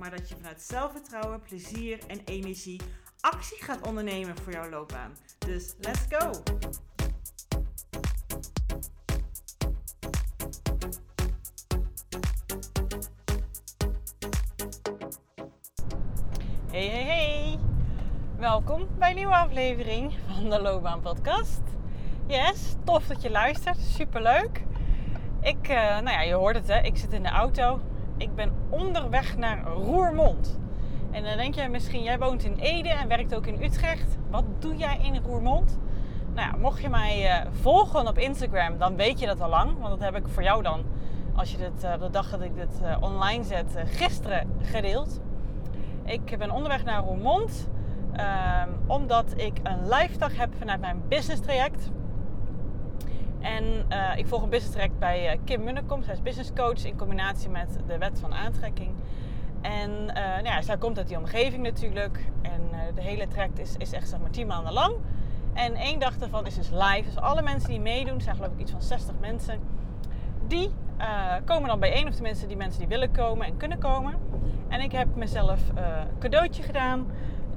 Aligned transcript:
maar 0.00 0.10
dat 0.10 0.28
je 0.28 0.34
vanuit 0.36 0.62
zelfvertrouwen, 0.62 1.40
plezier 1.40 1.98
en 2.06 2.20
energie 2.24 2.80
actie 3.20 3.62
gaat 3.62 3.86
ondernemen 3.86 4.36
voor 4.36 4.52
jouw 4.52 4.70
loopbaan. 4.70 5.16
Dus 5.38 5.74
let's 5.80 6.00
go! 6.08 6.30
Hey, 16.70 16.86
hey, 16.86 17.04
hey! 17.04 17.58
Welkom 18.38 18.88
bij 18.98 19.10
een 19.10 19.16
nieuwe 19.16 19.34
aflevering 19.34 20.18
van 20.26 20.50
de 20.50 20.60
Loopbaan 20.60 21.00
Podcast. 21.00 21.60
Yes, 22.26 22.74
tof 22.84 23.06
dat 23.06 23.22
je 23.22 23.30
luistert. 23.30 23.78
Superleuk. 23.78 24.62
Ik, 25.40 25.68
uh, 25.68 25.76
nou 25.76 26.10
ja, 26.10 26.20
je 26.20 26.34
hoort 26.34 26.56
het 26.56 26.68
hè. 26.68 26.80
Ik 26.80 26.96
zit 26.96 27.12
in 27.12 27.22
de 27.22 27.28
auto. 27.28 27.80
Ik 28.20 28.34
ben 28.34 28.52
onderweg 28.68 29.36
naar 29.36 29.62
Roermond. 29.64 30.58
En 31.10 31.24
dan 31.24 31.36
denk 31.36 31.54
je 31.54 31.68
misschien, 31.68 32.02
jij 32.02 32.18
woont 32.18 32.44
in 32.44 32.54
Ede 32.54 32.88
en 32.88 33.08
werkt 33.08 33.34
ook 33.34 33.46
in 33.46 33.62
Utrecht. 33.62 34.18
Wat 34.30 34.44
doe 34.58 34.76
jij 34.76 34.98
in 35.02 35.16
Roermond? 35.16 35.78
Nou 36.34 36.50
ja, 36.50 36.56
mocht 36.58 36.82
je 36.82 36.88
mij 36.88 37.24
uh, 37.24 37.50
volgen 37.60 38.08
op 38.08 38.18
Instagram, 38.18 38.78
dan 38.78 38.96
weet 38.96 39.18
je 39.18 39.26
dat 39.26 39.40
al 39.40 39.48
lang. 39.48 39.78
Want 39.78 39.88
dat 39.88 40.00
heb 40.00 40.16
ik 40.16 40.28
voor 40.28 40.42
jou 40.42 40.62
dan, 40.62 40.84
als 41.34 41.50
je 41.50 41.56
dit, 41.56 41.84
uh, 41.84 41.98
de 41.98 42.10
dag 42.10 42.30
dat 42.30 42.40
ik 42.40 42.54
dit 42.54 42.80
online 43.00 43.44
zet, 43.44 43.76
gisteren 43.84 44.48
gedeeld. 44.62 45.20
Ik 46.04 46.38
ben 46.38 46.50
onderweg 46.50 46.84
naar 46.84 47.02
Roermond. 47.02 47.68
Um, 48.12 48.80
omdat 48.86 49.32
ik 49.36 49.58
een 49.62 49.88
live 49.88 50.18
dag 50.18 50.36
heb 50.36 50.54
vanuit 50.58 50.80
mijn 50.80 51.02
business 51.08 51.40
traject. 51.40 51.90
En 53.40 53.64
uh, 53.64 54.12
ik 54.16 54.26
volg 54.26 54.42
een 54.42 54.48
business 54.48 54.74
traject 54.74 54.98
bij 54.98 55.34
uh, 55.34 55.40
Kim 55.44 55.64
Munnekom. 55.64 56.02
Zij 56.02 56.14
is 56.14 56.22
business 56.22 56.52
coach 56.54 56.84
in 56.84 56.96
combinatie 56.96 57.48
met 57.48 57.78
de 57.86 57.98
wet 57.98 58.18
van 58.20 58.34
aantrekking. 58.34 58.90
En 59.60 59.90
uh, 59.90 60.14
nou 60.14 60.44
ja, 60.44 60.62
zij 60.62 60.76
komt 60.76 60.98
uit 60.98 61.08
die 61.08 61.16
omgeving 61.16 61.62
natuurlijk. 61.62 62.24
En 62.42 62.60
de 62.94 63.02
hele 63.02 63.28
traject 63.28 63.58
is, 63.58 63.74
is 63.76 63.92
echt 63.92 64.08
zeg 64.08 64.20
maar 64.20 64.30
10 64.30 64.46
maanden 64.46 64.72
lang. 64.72 64.94
En 65.52 65.74
één 65.74 65.98
dag 65.98 66.18
daarvan 66.18 66.46
is 66.46 66.54
dus 66.54 66.70
live. 66.70 67.02
Dus 67.04 67.16
alle 67.16 67.42
mensen 67.42 67.68
die 67.68 67.80
meedoen, 67.80 68.20
zijn 68.20 68.36
geloof 68.36 68.52
ik 68.52 68.60
iets 68.60 68.70
van 68.70 68.82
60 68.82 69.14
mensen. 69.20 69.60
Die 70.46 70.70
komen 71.44 71.68
dan 71.68 71.80
bij 71.80 71.92
één 71.92 72.08
of 72.08 72.20
mensen 72.20 72.48
die 72.48 72.56
mensen 72.56 72.78
die 72.78 72.88
willen 72.88 73.12
komen 73.12 73.46
en 73.46 73.56
kunnen 73.56 73.78
komen. 73.78 74.14
En 74.68 74.80
ik 74.80 74.92
heb 74.92 75.14
mezelf 75.14 75.60
een 75.68 76.18
cadeautje 76.18 76.62
gedaan 76.62 77.06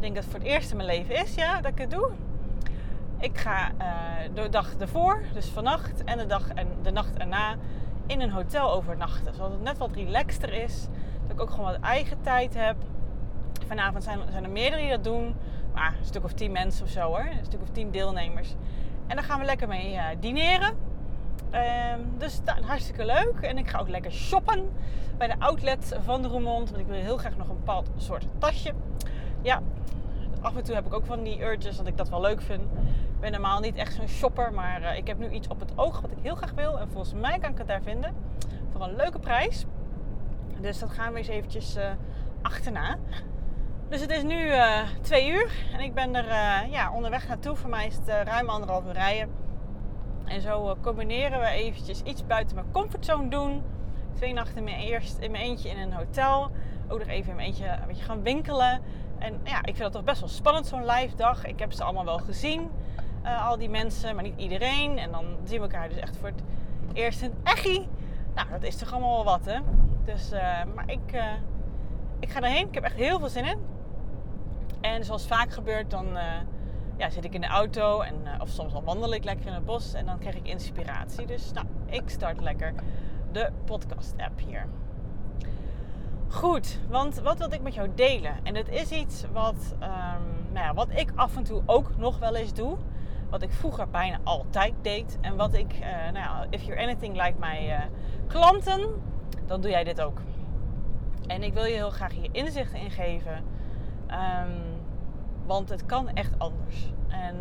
denk 0.04 0.16
dat 0.16 0.24
het 0.24 0.34
voor 0.34 0.44
het 0.44 0.50
eerst 0.50 0.72
in 0.72 0.78
mijn 0.78 0.90
leven 0.90 1.16
is, 1.16 1.36
ja, 1.36 1.62
dat 1.62 1.72
ik 1.72 1.78
het 1.78 1.92
doe. 1.92 2.10
Ik 3.24 3.38
ga 3.38 3.72
uh, 3.72 3.86
de 4.34 4.50
dag 4.50 4.74
ervoor, 4.74 5.24
dus 5.34 5.46
vannacht 5.46 6.04
en 6.04 6.18
de 6.18 6.26
dag 6.26 6.48
en 6.48 6.68
de 6.82 6.92
nacht 6.92 7.18
erna 7.18 7.56
in 8.06 8.22
een 8.22 8.32
hotel 8.32 8.72
overnachten. 8.72 9.34
Zodat 9.34 9.52
het 9.52 9.62
net 9.62 9.78
wat 9.78 9.90
relaxter 9.94 10.54
is. 10.54 10.88
Dat 11.22 11.32
ik 11.32 11.42
ook 11.42 11.50
gewoon 11.50 11.72
wat 11.72 11.80
eigen 11.80 12.22
tijd 12.22 12.54
heb. 12.54 12.76
Vanavond 13.68 14.04
zijn, 14.04 14.20
zijn 14.32 14.44
er 14.44 14.50
meerdere 14.50 14.82
die 14.82 14.90
dat 14.90 15.04
doen. 15.04 15.36
Maar 15.74 15.96
een 16.00 16.06
stuk 16.06 16.24
of 16.24 16.34
tien 16.34 16.52
mensen 16.52 16.86
of 16.86 16.92
zo 16.92 17.02
hoor. 17.02 17.28
Een 17.40 17.46
stuk 17.46 17.62
of 17.62 17.70
tien 17.70 17.92
deelnemers. 17.92 18.56
En 19.08 19.16
daar 19.16 19.26
gaan 19.26 19.40
we 19.40 19.46
lekker 19.46 19.68
mee 19.68 19.94
uh, 19.94 20.04
dineren. 20.20 20.76
Uh, 21.54 21.60
dus 22.18 22.42
hartstikke 22.66 23.06
leuk. 23.06 23.38
En 23.42 23.58
ik 23.58 23.70
ga 23.70 23.80
ook 23.80 23.90
lekker 23.90 24.12
shoppen 24.12 24.72
bij 25.18 25.28
de 25.28 25.36
outlet 25.40 25.98
van 26.04 26.22
de 26.22 26.28
Roermond. 26.28 26.70
Want 26.70 26.82
ik 26.82 26.88
wil 26.88 27.00
heel 27.00 27.18
graag 27.18 27.38
nog 27.38 27.50
een 27.50 27.58
bepaald 27.58 27.90
soort 27.98 28.26
tasje. 28.38 28.74
Ja, 29.42 29.62
af 30.44 30.56
en 30.56 30.64
toe 30.64 30.76
heb 30.76 30.86
ik 30.86 30.94
ook 30.94 31.06
van 31.06 31.24
die 31.24 31.44
urges 31.44 31.78
dat 31.78 31.88
ik 31.88 31.98
dat 31.98 32.10
wel 32.10 32.22
leuk 32.22 32.42
vind. 32.42 32.62
Ik 33.14 33.20
ben 33.20 33.32
normaal 33.32 33.60
niet 33.60 33.76
echt 33.76 33.94
zo'n 33.94 34.08
shopper, 34.08 34.54
maar 34.54 34.82
uh, 34.82 34.98
ik 34.98 35.08
heb 35.08 35.18
nu 35.18 35.30
iets 35.30 35.48
op 35.48 35.60
het 35.60 35.72
oog 35.76 36.02
wat 36.02 36.12
ik 36.12 36.18
heel 36.22 36.36
graag 36.36 36.52
wil. 36.52 36.80
En 36.80 36.90
volgens 36.90 37.14
mij 37.14 37.40
kan 37.40 37.52
ik 37.52 37.58
het 37.58 37.68
daar 37.68 37.82
vinden 37.82 38.16
voor 38.72 38.82
een 38.82 38.96
leuke 38.96 39.20
prijs. 39.20 39.66
Dus 40.62 40.80
dat 40.80 40.90
gaan 40.90 41.12
we 41.12 41.18
eens 41.18 41.28
eventjes 41.28 41.78
uh, 41.78 41.84
achterna. 42.42 42.98
Dus 43.90 44.02
het 44.02 44.12
is 44.12 44.24
nu 44.24 44.46
uh, 44.46 44.80
twee 45.02 45.32
uur 45.32 45.52
en 45.74 45.80
ik 45.80 45.94
ben 45.94 46.16
er 46.16 46.26
ja, 46.70 46.92
onderweg 46.94 47.28
naartoe. 47.28 47.56
Voor 47.56 47.70
mij 47.70 47.88
is 47.88 47.96
het 47.96 48.28
ruim 48.28 48.50
anderhalf 48.50 48.86
uur 48.86 48.94
rijden. 48.94 49.30
En 50.26 50.42
zo 50.42 50.78
combineren 50.82 51.40
we 51.40 51.48
eventjes 51.48 52.02
iets 52.02 52.26
buiten 52.26 52.56
mijn 52.56 52.72
comfortzone 52.72 53.30
doen. 53.30 53.64
Twee 54.14 54.34
nachten 54.34 54.58
in 54.58 54.64
mijn, 54.64 54.80
eerst, 54.80 55.18
in 55.18 55.32
mijn 55.32 55.44
eentje 55.44 55.70
in 55.70 55.78
een 55.78 55.94
hotel. 55.94 56.52
Ook 56.88 57.00
nog 57.00 57.08
even 57.08 57.30
in 57.30 57.36
mijn 57.36 57.48
eentje 57.48 57.68
een 57.68 57.88
beetje 57.88 58.04
gaan 58.04 58.24
winkelen. 58.24 58.82
En 59.24 59.40
ja, 59.44 59.58
ik 59.58 59.76
vind 59.76 59.78
dat 59.78 59.92
toch 59.92 60.04
best 60.04 60.20
wel 60.20 60.30
spannend, 60.30 60.66
zo'n 60.66 60.86
live 60.86 61.16
dag. 61.16 61.46
Ik 61.46 61.60
heb 61.60 61.72
ze 61.72 61.84
allemaal 61.84 62.06
wel 62.06 62.18
gezien, 62.18 62.72
uh, 63.24 63.48
al 63.48 63.58
die 63.58 63.70
mensen, 63.70 64.16
maar 64.16 64.24
niet 64.24 64.40
iedereen. 64.40 64.98
En 64.98 65.12
dan 65.12 65.26
zien 65.44 65.58
we 65.58 65.64
elkaar 65.64 65.90
dus 65.90 65.98
echt 65.98 66.18
voor 66.18 66.28
het 66.28 66.44
eerst 66.94 67.22
in 67.22 67.34
echi. 67.44 67.88
Nou, 68.36 68.50
dat 68.50 68.64
is 68.64 68.76
toch 68.76 68.92
allemaal 68.92 69.14
wel 69.16 69.24
wat, 69.24 69.46
hè? 69.46 69.60
Dus, 70.06 70.32
uh, 70.32 70.64
maar 70.76 70.90
ik, 70.90 71.14
uh, 71.14 71.26
ik 72.20 72.30
ga 72.30 72.42
erheen. 72.42 72.68
Ik 72.68 72.74
heb 72.74 72.84
echt 72.84 72.96
heel 72.96 73.20
veel 73.20 73.30
zin 73.30 73.46
in. 73.46 73.58
En 74.82 75.04
zoals 75.04 75.28
vaak 75.28 75.52
gebeurt, 75.52 75.90
dan 75.90 76.18
ja, 76.98 77.10
zit 77.10 77.24
ik 77.24 77.34
in 77.34 77.42
de 77.42 77.48
auto. 77.48 78.02
En, 78.02 78.42
of 78.42 78.50
soms 78.50 78.74
dan 78.74 78.84
wandel 78.84 79.14
ik 79.14 79.24
lekker 79.24 79.46
in 79.46 79.54
het 79.54 79.66
bos. 79.66 79.94
En 79.94 80.06
dan 80.06 80.20
krijg 80.20 80.36
ik 80.36 80.48
inspiratie. 80.48 81.26
Dus 81.26 81.52
nou, 81.52 81.66
ik 81.86 82.10
start 82.10 82.42
lekker 82.42 82.74
de 83.32 83.50
podcast-app 83.66 84.40
hier. 84.40 84.68
Goed, 86.34 86.80
want 86.90 87.20
wat 87.20 87.38
wil 87.38 87.54
ik 87.54 87.62
met 87.62 87.74
jou 87.74 87.90
delen? 87.96 88.36
En 88.44 88.56
het 88.56 88.70
is 88.70 88.90
iets 88.92 89.24
wat, 89.32 89.74
um, 89.74 90.52
nou 90.52 90.66
ja, 90.66 90.74
wat 90.74 90.88
ik 90.90 91.12
af 91.16 91.36
en 91.36 91.44
toe 91.44 91.62
ook 91.66 91.98
nog 91.98 92.20
wel 92.20 92.36
eens 92.36 92.54
doe. 92.54 92.78
Wat 93.30 93.42
ik 93.42 93.52
vroeger 93.52 93.90
bijna 93.90 94.20
altijd 94.24 94.74
deed. 94.82 95.18
En 95.22 95.36
wat 95.36 95.54
ik, 95.54 95.74
uh, 95.74 95.88
nou 95.88 96.14
ja, 96.14 96.46
if 96.50 96.64
you're 96.64 96.82
anything 96.82 97.16
like 97.16 97.40
mijn 97.40 97.66
uh, 97.66 97.80
klanten, 98.28 99.02
dan 99.46 99.62
doe 99.62 99.72
jij 99.72 99.84
dit 99.84 100.02
ook. 100.02 100.22
En 101.28 101.44
ik 101.44 101.54
wil 101.54 101.66
je 101.66 101.74
heel 101.74 101.90
graag 101.90 102.12
hier 102.12 102.30
inzichten 102.32 102.80
in 102.80 102.92
geven. 102.92 103.44
Um, 104.08 104.82
want 105.46 105.70
het 105.70 105.86
kan 105.86 106.10
echt 106.10 106.32
anders. 106.38 106.92
En 107.08 107.36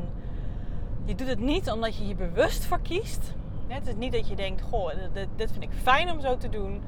je 1.04 1.14
doet 1.14 1.28
het 1.28 1.40
niet 1.40 1.70
omdat 1.70 1.96
je 1.96 2.06
je 2.06 2.14
bewust 2.14 2.64
voor 2.64 2.80
kiest. 2.80 3.34
Het 3.66 3.86
is 3.86 3.94
niet 3.94 4.12
dat 4.12 4.28
je 4.28 4.36
denkt, 4.36 4.62
goh, 4.62 4.92
dit 5.36 5.52
vind 5.52 5.62
ik 5.62 5.72
fijn 5.82 6.10
om 6.10 6.20
zo 6.20 6.36
te 6.36 6.48
doen. 6.48 6.82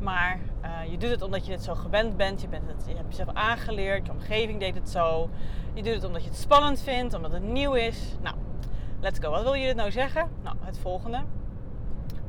Maar 0.00 0.38
uh, 0.64 0.90
je 0.90 0.96
doet 0.96 1.10
het 1.10 1.22
omdat 1.22 1.46
je 1.46 1.52
het 1.52 1.62
zo 1.62 1.74
gewend 1.74 2.16
bent. 2.16 2.40
Je, 2.40 2.48
bent 2.48 2.66
het, 2.66 2.84
je 2.86 2.94
hebt 2.94 3.08
jezelf 3.08 3.34
aangeleerd. 3.34 4.06
Je 4.06 4.12
omgeving 4.12 4.60
deed 4.60 4.74
het 4.74 4.88
zo. 4.88 5.30
Je 5.74 5.82
doet 5.82 5.94
het 5.94 6.04
omdat 6.04 6.22
je 6.22 6.28
het 6.28 6.38
spannend 6.38 6.80
vindt. 6.80 7.14
Omdat 7.14 7.32
het 7.32 7.42
nieuw 7.42 7.72
is. 7.72 8.16
Nou, 8.22 8.36
let's 9.00 9.18
go. 9.18 9.30
Wat 9.30 9.42
wil 9.42 9.54
je 9.54 9.66
dit 9.66 9.76
nou 9.76 9.90
zeggen? 9.90 10.28
Nou, 10.42 10.56
het 10.60 10.78
volgende. 10.78 11.20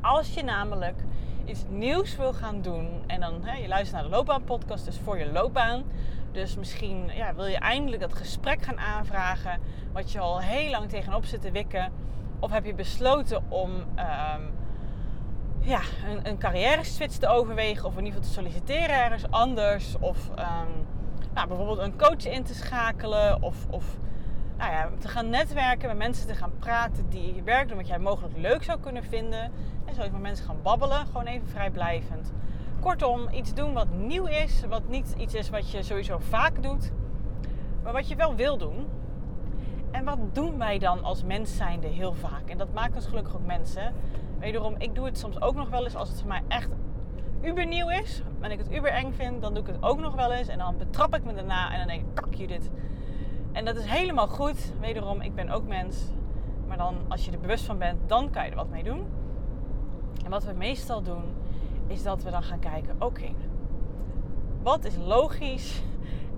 Als 0.00 0.34
je 0.34 0.42
namelijk 0.42 0.96
iets 1.44 1.64
nieuws 1.68 2.16
wil 2.16 2.32
gaan 2.32 2.62
doen. 2.62 3.02
En 3.06 3.20
dan, 3.20 3.44
hè, 3.44 3.56
je 3.56 3.68
luistert 3.68 4.00
naar 4.00 4.10
de 4.10 4.16
loopbaanpodcast. 4.16 4.84
Dus 4.84 4.98
voor 4.98 5.18
je 5.18 5.32
loopbaan. 5.32 5.82
Dus 6.32 6.56
misschien 6.56 7.10
ja, 7.14 7.34
wil 7.34 7.46
je 7.46 7.58
eindelijk 7.58 8.02
dat 8.02 8.14
gesprek 8.14 8.62
gaan 8.62 8.78
aanvragen. 8.78 9.60
Wat 9.92 10.12
je 10.12 10.18
al 10.18 10.40
heel 10.40 10.70
lang 10.70 10.88
tegenop 10.88 11.24
zit 11.24 11.40
te 11.40 11.50
wikken. 11.50 11.92
Of 12.38 12.50
heb 12.50 12.64
je 12.64 12.74
besloten 12.74 13.42
om... 13.48 13.70
Um, 13.70 14.60
ja, 15.62 15.80
een, 16.08 16.28
een 16.28 16.38
carrière 16.38 16.84
switch 16.84 17.16
te 17.16 17.28
overwegen 17.28 17.84
of 17.84 17.96
in 17.96 18.04
ieder 18.04 18.22
geval 18.22 18.28
te 18.28 18.40
solliciteren 18.40 19.02
ergens 19.02 19.30
anders. 19.30 19.96
Of 20.00 20.28
um, 20.28 20.86
nou, 21.34 21.48
bijvoorbeeld 21.48 21.78
een 21.78 21.96
coach 21.96 22.26
in 22.26 22.42
te 22.42 22.54
schakelen 22.54 23.42
of, 23.42 23.56
of 23.70 23.84
nou 24.58 24.72
ja, 24.72 24.90
te 24.98 25.08
gaan 25.08 25.28
netwerken, 25.28 25.88
met 25.88 25.98
mensen 25.98 26.26
te 26.26 26.34
gaan 26.34 26.52
praten 26.58 27.08
die 27.08 27.34
je 27.34 27.42
werk 27.42 27.68
doen 27.68 27.76
wat 27.76 27.88
jij 27.88 27.98
mogelijk 27.98 28.36
leuk 28.36 28.62
zou 28.62 28.80
kunnen 28.80 29.04
vinden. 29.04 29.52
En 29.84 29.94
zo 29.94 30.02
met 30.02 30.20
mensen 30.20 30.46
gaan 30.46 30.62
babbelen, 30.62 31.06
gewoon 31.06 31.26
even 31.26 31.48
vrijblijvend. 31.48 32.32
Kortom, 32.80 33.28
iets 33.32 33.54
doen 33.54 33.72
wat 33.72 33.90
nieuw 33.90 34.26
is, 34.26 34.62
wat 34.68 34.88
niet 34.88 35.14
iets 35.18 35.34
is 35.34 35.50
wat 35.50 35.70
je 35.70 35.82
sowieso 35.82 36.18
vaak 36.18 36.62
doet, 36.62 36.92
maar 37.82 37.92
wat 37.92 38.08
je 38.08 38.16
wel 38.16 38.34
wil 38.34 38.58
doen. 38.58 38.86
En 39.90 40.04
wat 40.04 40.18
doen 40.32 40.58
wij 40.58 40.78
dan 40.78 41.04
als 41.04 41.24
mens 41.24 41.56
zijnde 41.56 41.86
heel 41.86 42.14
vaak? 42.14 42.48
En 42.48 42.58
dat 42.58 42.72
maakt 42.72 42.94
ons 42.94 43.06
gelukkig 43.06 43.34
ook 43.34 43.46
mensen. 43.46 43.94
Wederom, 44.42 44.74
ik 44.78 44.94
doe 44.94 45.04
het 45.04 45.18
soms 45.18 45.40
ook 45.40 45.54
nog 45.54 45.68
wel 45.68 45.84
eens 45.84 45.94
als 45.94 46.08
het 46.08 46.18
voor 46.18 46.28
mij 46.28 46.42
echt 46.48 46.68
uber 47.42 47.66
nieuw 47.66 47.88
is. 47.88 48.22
En 48.40 48.50
ik 48.50 48.58
het 48.58 48.72
uber 48.72 48.90
eng 48.90 49.12
vind, 49.12 49.42
dan 49.42 49.54
doe 49.54 49.62
ik 49.62 49.68
het 49.68 49.82
ook 49.82 49.98
nog 49.98 50.14
wel 50.14 50.32
eens. 50.32 50.48
En 50.48 50.58
dan 50.58 50.76
betrap 50.76 51.14
ik 51.14 51.24
me 51.24 51.34
daarna 51.34 51.72
en 51.72 51.78
dan 51.78 51.86
denk 51.86 52.00
ik, 52.00 52.14
kak 52.14 52.34
je 52.34 52.46
dit. 52.46 52.70
En 53.52 53.64
dat 53.64 53.76
is 53.76 53.84
helemaal 53.84 54.26
goed. 54.28 54.72
Wederom, 54.80 55.20
ik 55.20 55.34
ben 55.34 55.50
ook 55.50 55.66
mens. 55.66 55.96
Maar 56.66 56.76
dan, 56.76 56.96
als 57.08 57.24
je 57.24 57.30
er 57.30 57.38
bewust 57.38 57.64
van 57.64 57.78
bent, 57.78 58.08
dan 58.08 58.30
kan 58.30 58.44
je 58.44 58.50
er 58.50 58.56
wat 58.56 58.70
mee 58.70 58.82
doen. 58.82 59.06
En 60.24 60.30
wat 60.30 60.44
we 60.44 60.52
meestal 60.52 61.02
doen, 61.02 61.24
is 61.86 62.02
dat 62.02 62.22
we 62.22 62.30
dan 62.30 62.42
gaan 62.42 62.58
kijken, 62.58 62.96
oké, 62.98 63.28
wat 64.62 64.84
is 64.84 64.96
logisch 64.96 65.82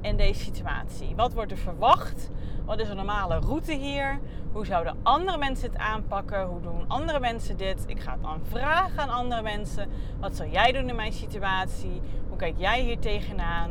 in 0.04 0.16
deze 0.16 0.40
situatie? 0.40 1.16
Wat 1.16 1.34
wordt 1.34 1.50
er 1.50 1.58
verwacht? 1.58 2.30
Wat 2.64 2.80
is 2.80 2.88
een 2.88 2.96
normale 2.96 3.38
route 3.38 3.72
hier? 3.72 4.20
Hoe 4.52 4.66
zouden 4.66 4.96
andere 5.02 5.38
mensen 5.38 5.70
het 5.70 5.78
aanpakken? 5.78 6.46
Hoe 6.46 6.60
doen 6.60 6.84
andere 6.88 7.20
mensen 7.20 7.56
dit? 7.56 7.84
Ik 7.86 8.00
ga 8.00 8.12
het 8.12 8.22
dan 8.22 8.40
vragen 8.42 9.02
aan 9.02 9.08
andere 9.08 9.42
mensen. 9.42 9.88
Wat 10.20 10.36
zou 10.36 10.50
jij 10.50 10.72
doen 10.72 10.88
in 10.88 10.96
mijn 10.96 11.12
situatie? 11.12 12.00
Hoe 12.28 12.36
kijk 12.36 12.54
jij 12.56 12.80
hier 12.80 12.98
tegenaan? 12.98 13.70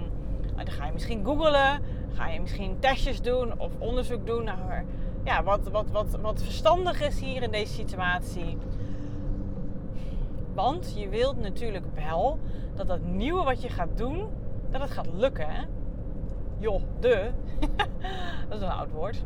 Dan 0.56 0.68
ga 0.68 0.86
je 0.86 0.92
misschien 0.92 1.26
googlen. 1.26 1.82
Ga 2.14 2.28
je 2.28 2.42
misschien 2.42 2.80
testjes 2.80 3.22
doen 3.22 3.60
of 3.60 3.72
onderzoek 3.78 4.26
doen 4.26 4.44
naar 4.44 4.86
ja, 5.24 5.44
wat, 5.44 5.70
wat, 5.70 5.90
wat, 5.92 6.18
wat 6.22 6.44
verstandig 6.44 7.02
is 7.02 7.20
hier 7.20 7.42
in 7.42 7.52
deze 7.52 7.74
situatie. 7.74 8.58
Want 10.54 10.94
je 10.96 11.10
wilt 11.10 11.40
natuurlijk 11.42 11.86
wel 11.96 12.40
dat 12.76 12.88
dat 12.88 13.02
nieuwe 13.02 13.44
wat 13.44 13.62
je 13.62 13.70
gaat 13.70 13.98
doen, 13.98 14.28
dat 14.72 14.82
het 14.82 14.92
gaat 14.92 15.08
lukken. 15.14 15.50
Hè? 15.50 15.62
Joh, 16.63 16.81
de. 17.00 17.31
dat 18.50 18.57
is 18.57 18.62
een 18.62 18.71
oud 18.71 18.92
woord. 18.92 19.24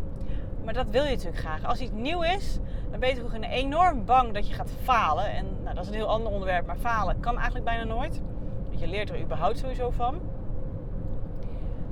Maar 0.64 0.74
dat 0.74 0.86
wil 0.90 1.04
je 1.04 1.10
natuurlijk 1.10 1.38
graag. 1.38 1.66
Als 1.66 1.80
iets 1.80 1.92
nieuw 1.92 2.22
is, 2.22 2.60
dan 2.92 3.00
ben 3.00 3.10
je 3.10 3.22
toch 3.22 3.34
enorm 3.34 4.06
bang 4.06 4.34
dat 4.34 4.48
je 4.48 4.54
gaat 4.54 4.72
falen. 4.84 5.32
En 5.32 5.46
nou, 5.64 5.76
dat 5.76 5.84
is 5.84 5.90
een 5.90 5.96
heel 5.96 6.08
ander 6.08 6.32
onderwerp, 6.32 6.66
maar 6.66 6.78
falen 6.78 7.20
kan 7.20 7.36
eigenlijk 7.36 7.66
bijna 7.66 7.84
nooit. 7.84 8.22
Want 8.68 8.80
je 8.80 8.88
leert 8.88 9.10
er 9.10 9.22
überhaupt 9.22 9.58
sowieso 9.58 9.92
van. 9.92 10.20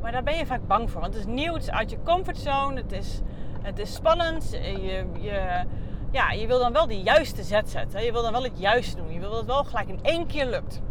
Maar 0.02 0.12
daar 0.12 0.24
ben 0.24 0.38
je 0.38 0.46
vaak 0.46 0.68
bang 0.68 0.92
voor. 0.92 1.02
Want 1.02 1.14
het 1.14 1.28
is 1.28 1.34
nieuw, 1.34 1.54
het 1.54 1.62
is 1.62 1.72
uit 1.72 1.90
je 1.90 1.98
comfortzone, 2.04 2.82
het 2.82 2.92
is, 2.92 3.22
het 3.62 3.80
is 3.80 3.94
spannend. 3.94 4.50
Je, 4.52 5.06
je, 5.20 5.64
ja, 6.12 6.32
je 6.32 6.48
wil 6.48 6.60
dan 6.60 6.74
wel 6.74 6.88
die 6.88 7.04
juiste 7.04 7.44
zet 7.44 7.70
zetten. 7.70 8.04
Je 8.04 8.12
wil 8.12 8.22
dan 8.22 8.32
wel 8.32 8.44
het 8.44 8.60
juiste 8.60 8.96
doen. 8.96 9.14
Je 9.14 9.20
wil 9.20 9.30
dat 9.30 9.38
het 9.38 9.48
wel 9.48 9.64
gelijk 9.64 9.88
in 9.88 10.00
één 10.02 10.28
keer 10.28 10.46
lukt. 10.46 10.82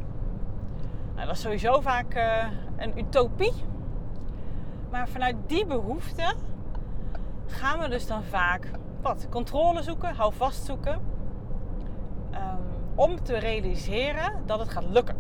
Nou, 1.14 1.26
dat 1.26 1.36
is 1.36 1.42
sowieso 1.42 1.80
vaak 1.80 2.16
uh, 2.16 2.46
een 2.76 2.98
utopie. 2.98 3.72
Maar 4.94 5.08
vanuit 5.08 5.36
die 5.46 5.66
behoefte 5.66 6.34
gaan 7.46 7.78
we 7.78 7.88
dus 7.88 8.06
dan 8.06 8.22
vaak 8.22 8.70
wat 9.02 9.26
controle 9.30 9.82
zoeken, 9.82 10.14
hou 10.14 10.32
vast 10.34 10.64
zoeken. 10.64 11.00
Um, 12.32 12.40
om 12.94 13.22
te 13.22 13.38
realiseren 13.38 14.42
dat 14.46 14.58
het 14.58 14.68
gaat 14.68 14.84
lukken. 14.84 15.16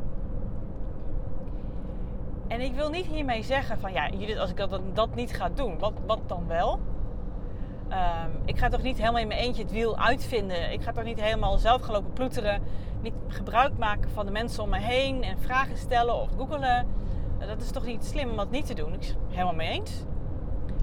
En 2.48 2.60
ik 2.60 2.74
wil 2.74 2.90
niet 2.90 3.06
hiermee 3.06 3.42
zeggen 3.42 3.78
van 3.78 3.92
ja, 3.92 4.08
Judith, 4.08 4.38
als 4.38 4.50
ik 4.50 4.56
dat, 4.56 4.80
dat 4.92 5.14
niet 5.14 5.36
ga 5.36 5.48
doen, 5.48 5.78
wat, 5.78 5.92
wat 6.06 6.28
dan 6.28 6.46
wel? 6.46 6.80
Um, 7.88 8.42
ik 8.44 8.58
ga 8.58 8.68
toch 8.68 8.82
niet 8.82 8.98
helemaal 8.98 9.20
in 9.20 9.28
mijn 9.28 9.40
eentje 9.40 9.62
het 9.62 9.72
wiel 9.72 9.98
uitvinden. 9.98 10.72
Ik 10.72 10.82
ga 10.82 10.92
toch 10.92 11.04
niet 11.04 11.20
helemaal 11.20 11.58
zelf 11.58 11.82
gaan 11.82 11.92
lopen 11.92 12.12
ploeteren. 12.12 12.62
Niet 13.00 13.14
gebruik 13.28 13.78
maken 13.78 14.10
van 14.10 14.26
de 14.26 14.32
mensen 14.32 14.62
om 14.62 14.68
me 14.68 14.78
heen 14.78 15.22
en 15.22 15.38
vragen 15.38 15.76
stellen 15.76 16.14
of 16.14 16.28
googelen. 16.36 16.86
Dat 17.46 17.60
is 17.60 17.70
toch 17.70 17.84
niet 17.84 18.04
slim 18.04 18.30
om 18.30 18.36
dat 18.36 18.50
niet 18.50 18.66
te 18.66 18.74
doen? 18.74 18.94
Ik 18.94 19.00
het 19.00 19.16
helemaal 19.28 19.54
mee 19.54 19.68
eens. 19.68 20.04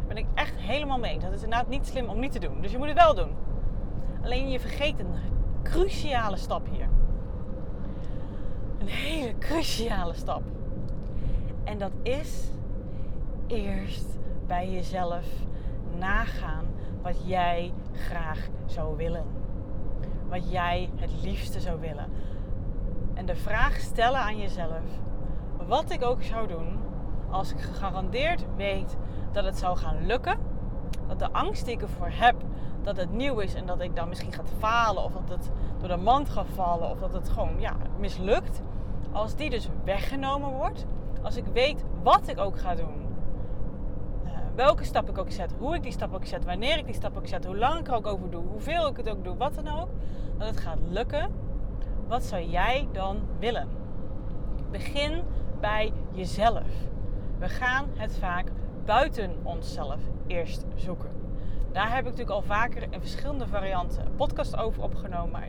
Ben 0.07 0.17
ik 0.17 0.25
echt 0.33 0.55
helemaal 0.55 0.99
mee 0.99 1.13
eens. 1.13 1.23
Dat 1.23 1.33
is 1.33 1.43
inderdaad 1.43 1.69
niet 1.69 1.87
slim 1.87 2.09
om 2.09 2.19
niet 2.19 2.31
te 2.31 2.39
doen. 2.39 2.61
Dus 2.61 2.71
je 2.71 2.77
moet 2.77 2.87
het 2.87 2.97
wel 2.97 3.15
doen. 3.15 3.35
Alleen 4.23 4.49
je 4.49 4.59
vergeet 4.59 4.99
een 4.99 5.13
cruciale 5.63 6.37
stap 6.37 6.67
hier. 6.71 6.89
Een 8.79 8.87
hele 8.87 9.37
cruciale 9.37 10.13
stap. 10.13 10.41
En 11.63 11.77
dat 11.77 11.91
is 12.03 12.49
eerst 13.47 14.05
bij 14.47 14.71
jezelf 14.71 15.25
nagaan 15.97 16.65
wat 17.01 17.27
jij 17.27 17.73
graag 17.93 18.47
zou 18.65 18.97
willen. 18.97 19.25
Wat 20.29 20.51
jij 20.51 20.89
het 20.95 21.11
liefste 21.21 21.59
zou 21.59 21.79
willen. 21.79 22.07
En 23.13 23.25
de 23.25 23.35
vraag 23.35 23.79
stellen 23.79 24.19
aan 24.19 24.37
jezelf: 24.37 24.83
wat 25.67 25.91
ik 25.91 26.03
ook 26.03 26.23
zou 26.23 26.47
doen, 26.47 26.79
als 27.29 27.51
ik 27.51 27.59
gegarandeerd 27.59 28.45
weet 28.55 28.97
dat 29.31 29.43
het 29.43 29.57
zou 29.57 29.77
gaan 29.77 30.05
lukken, 30.05 30.37
dat 31.07 31.19
de 31.19 31.31
angst 31.31 31.65
die 31.65 31.73
ik 31.73 31.81
ervoor 31.81 32.11
heb 32.11 32.35
dat 32.81 32.97
het 32.97 33.11
nieuw 33.11 33.39
is 33.39 33.53
en 33.53 33.65
dat 33.65 33.81
ik 33.81 33.95
dan 33.95 34.09
misschien 34.09 34.33
gaat 34.33 34.53
falen 34.57 35.03
of 35.03 35.13
dat 35.13 35.29
het 35.29 35.51
door 35.77 35.87
de 35.87 35.97
mand 35.97 36.29
gaat 36.29 36.47
vallen 36.53 36.89
of 36.89 36.99
dat 36.99 37.13
het 37.13 37.29
gewoon 37.29 37.59
ja, 37.59 37.75
mislukt, 37.99 38.61
als 39.11 39.35
die 39.35 39.49
dus 39.49 39.69
weggenomen 39.83 40.49
wordt, 40.49 40.85
als 41.21 41.35
ik 41.35 41.45
weet 41.53 41.83
wat 42.03 42.27
ik 42.27 42.39
ook 42.39 42.59
ga 42.59 42.75
doen, 42.75 43.05
uh, 44.23 44.31
welke 44.55 44.83
stap 44.83 45.09
ik 45.09 45.17
ook 45.17 45.31
zet, 45.31 45.53
hoe 45.57 45.75
ik 45.75 45.83
die 45.83 45.91
stap 45.91 46.13
ook 46.13 46.25
zet, 46.25 46.45
wanneer 46.45 46.77
ik 46.77 46.85
die 46.85 46.95
stap 46.95 47.17
ook 47.17 47.27
zet, 47.27 47.45
hoe 47.45 47.57
lang 47.57 47.79
ik 47.79 47.87
er 47.87 47.93
ook 47.93 48.07
over 48.07 48.29
doe, 48.29 48.43
hoeveel 48.51 48.87
ik 48.87 48.97
het 48.97 49.09
ook 49.09 49.23
doe, 49.23 49.37
wat 49.37 49.55
dan 49.55 49.67
ook, 49.67 49.89
dat 50.37 50.47
het 50.47 50.59
gaat 50.59 50.79
lukken, 50.89 51.31
wat 52.07 52.23
zou 52.23 52.43
jij 52.43 52.87
dan 52.91 53.19
willen? 53.39 53.67
Begin 54.71 55.23
bij 55.61 55.93
jezelf. 56.11 56.67
We 57.37 57.49
gaan 57.49 57.85
het 57.95 58.17
vaak 58.17 58.51
buiten 58.85 59.35
onszelf 59.43 59.99
eerst 60.27 60.65
zoeken. 60.75 61.09
Daar 61.71 61.89
heb 61.89 61.99
ik 61.99 62.03
natuurlijk 62.03 62.29
al 62.29 62.41
vaker 62.41 62.83
in 62.89 62.99
verschillende 62.99 63.47
varianten 63.47 64.15
podcast 64.15 64.57
over 64.57 64.83
opgenomen. 64.83 65.43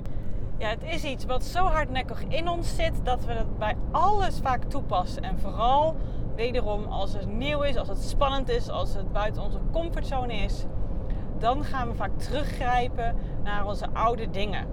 Ja, 0.58 0.68
het 0.68 0.82
is 0.84 1.04
iets 1.04 1.24
wat 1.24 1.44
zo 1.44 1.64
hardnekkig 1.64 2.24
in 2.28 2.48
ons 2.48 2.74
zit 2.74 3.04
dat 3.04 3.24
we 3.24 3.32
het 3.32 3.58
bij 3.58 3.76
alles 3.90 4.38
vaak 4.42 4.64
toepassen. 4.64 5.22
En 5.22 5.38
vooral 5.38 5.96
wederom 6.36 6.84
als 6.84 7.12
het 7.12 7.32
nieuw 7.32 7.62
is, 7.62 7.76
als 7.76 7.88
het 7.88 8.02
spannend 8.02 8.48
is, 8.48 8.68
als 8.68 8.94
het 8.94 9.12
buiten 9.12 9.42
onze 9.42 9.58
comfortzone 9.72 10.34
is, 10.34 10.64
dan 11.38 11.64
gaan 11.64 11.88
we 11.88 11.94
vaak 11.94 12.18
teruggrijpen 12.18 13.16
naar 13.42 13.66
onze 13.66 13.86
oude 13.92 14.30
dingen. 14.30 14.66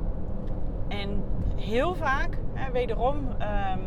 En 0.87 1.23
heel 1.55 1.95
vaak, 1.95 2.37
hè, 2.53 2.71
wederom, 2.71 3.17
um, 3.17 3.81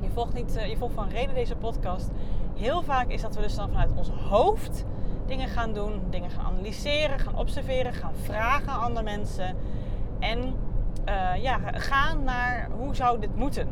je 0.00 0.10
volgt, 0.10 0.34
niet, 0.34 0.56
uh, 0.56 0.66
je 0.66 0.76
volgt 0.76 0.94
van 0.94 1.08
reden 1.08 1.34
deze 1.34 1.56
podcast. 1.56 2.10
Heel 2.56 2.82
vaak 2.82 3.08
is 3.08 3.20
dat 3.20 3.34
we 3.34 3.42
dus 3.42 3.54
dan 3.54 3.68
vanuit 3.68 3.90
ons 3.96 4.10
hoofd 4.10 4.84
dingen 5.26 5.48
gaan 5.48 5.72
doen, 5.72 6.00
dingen 6.10 6.30
gaan 6.30 6.44
analyseren, 6.44 7.18
gaan 7.18 7.36
observeren, 7.36 7.92
gaan 7.92 8.14
vragen 8.14 8.72
aan 8.72 8.80
andere 8.80 9.04
mensen. 9.04 9.56
En 10.18 10.54
uh, 11.08 11.42
ja, 11.42 11.58
gaan 11.72 12.24
naar 12.24 12.68
hoe 12.78 12.94
zou 12.94 13.20
dit 13.20 13.36
moeten? 13.36 13.68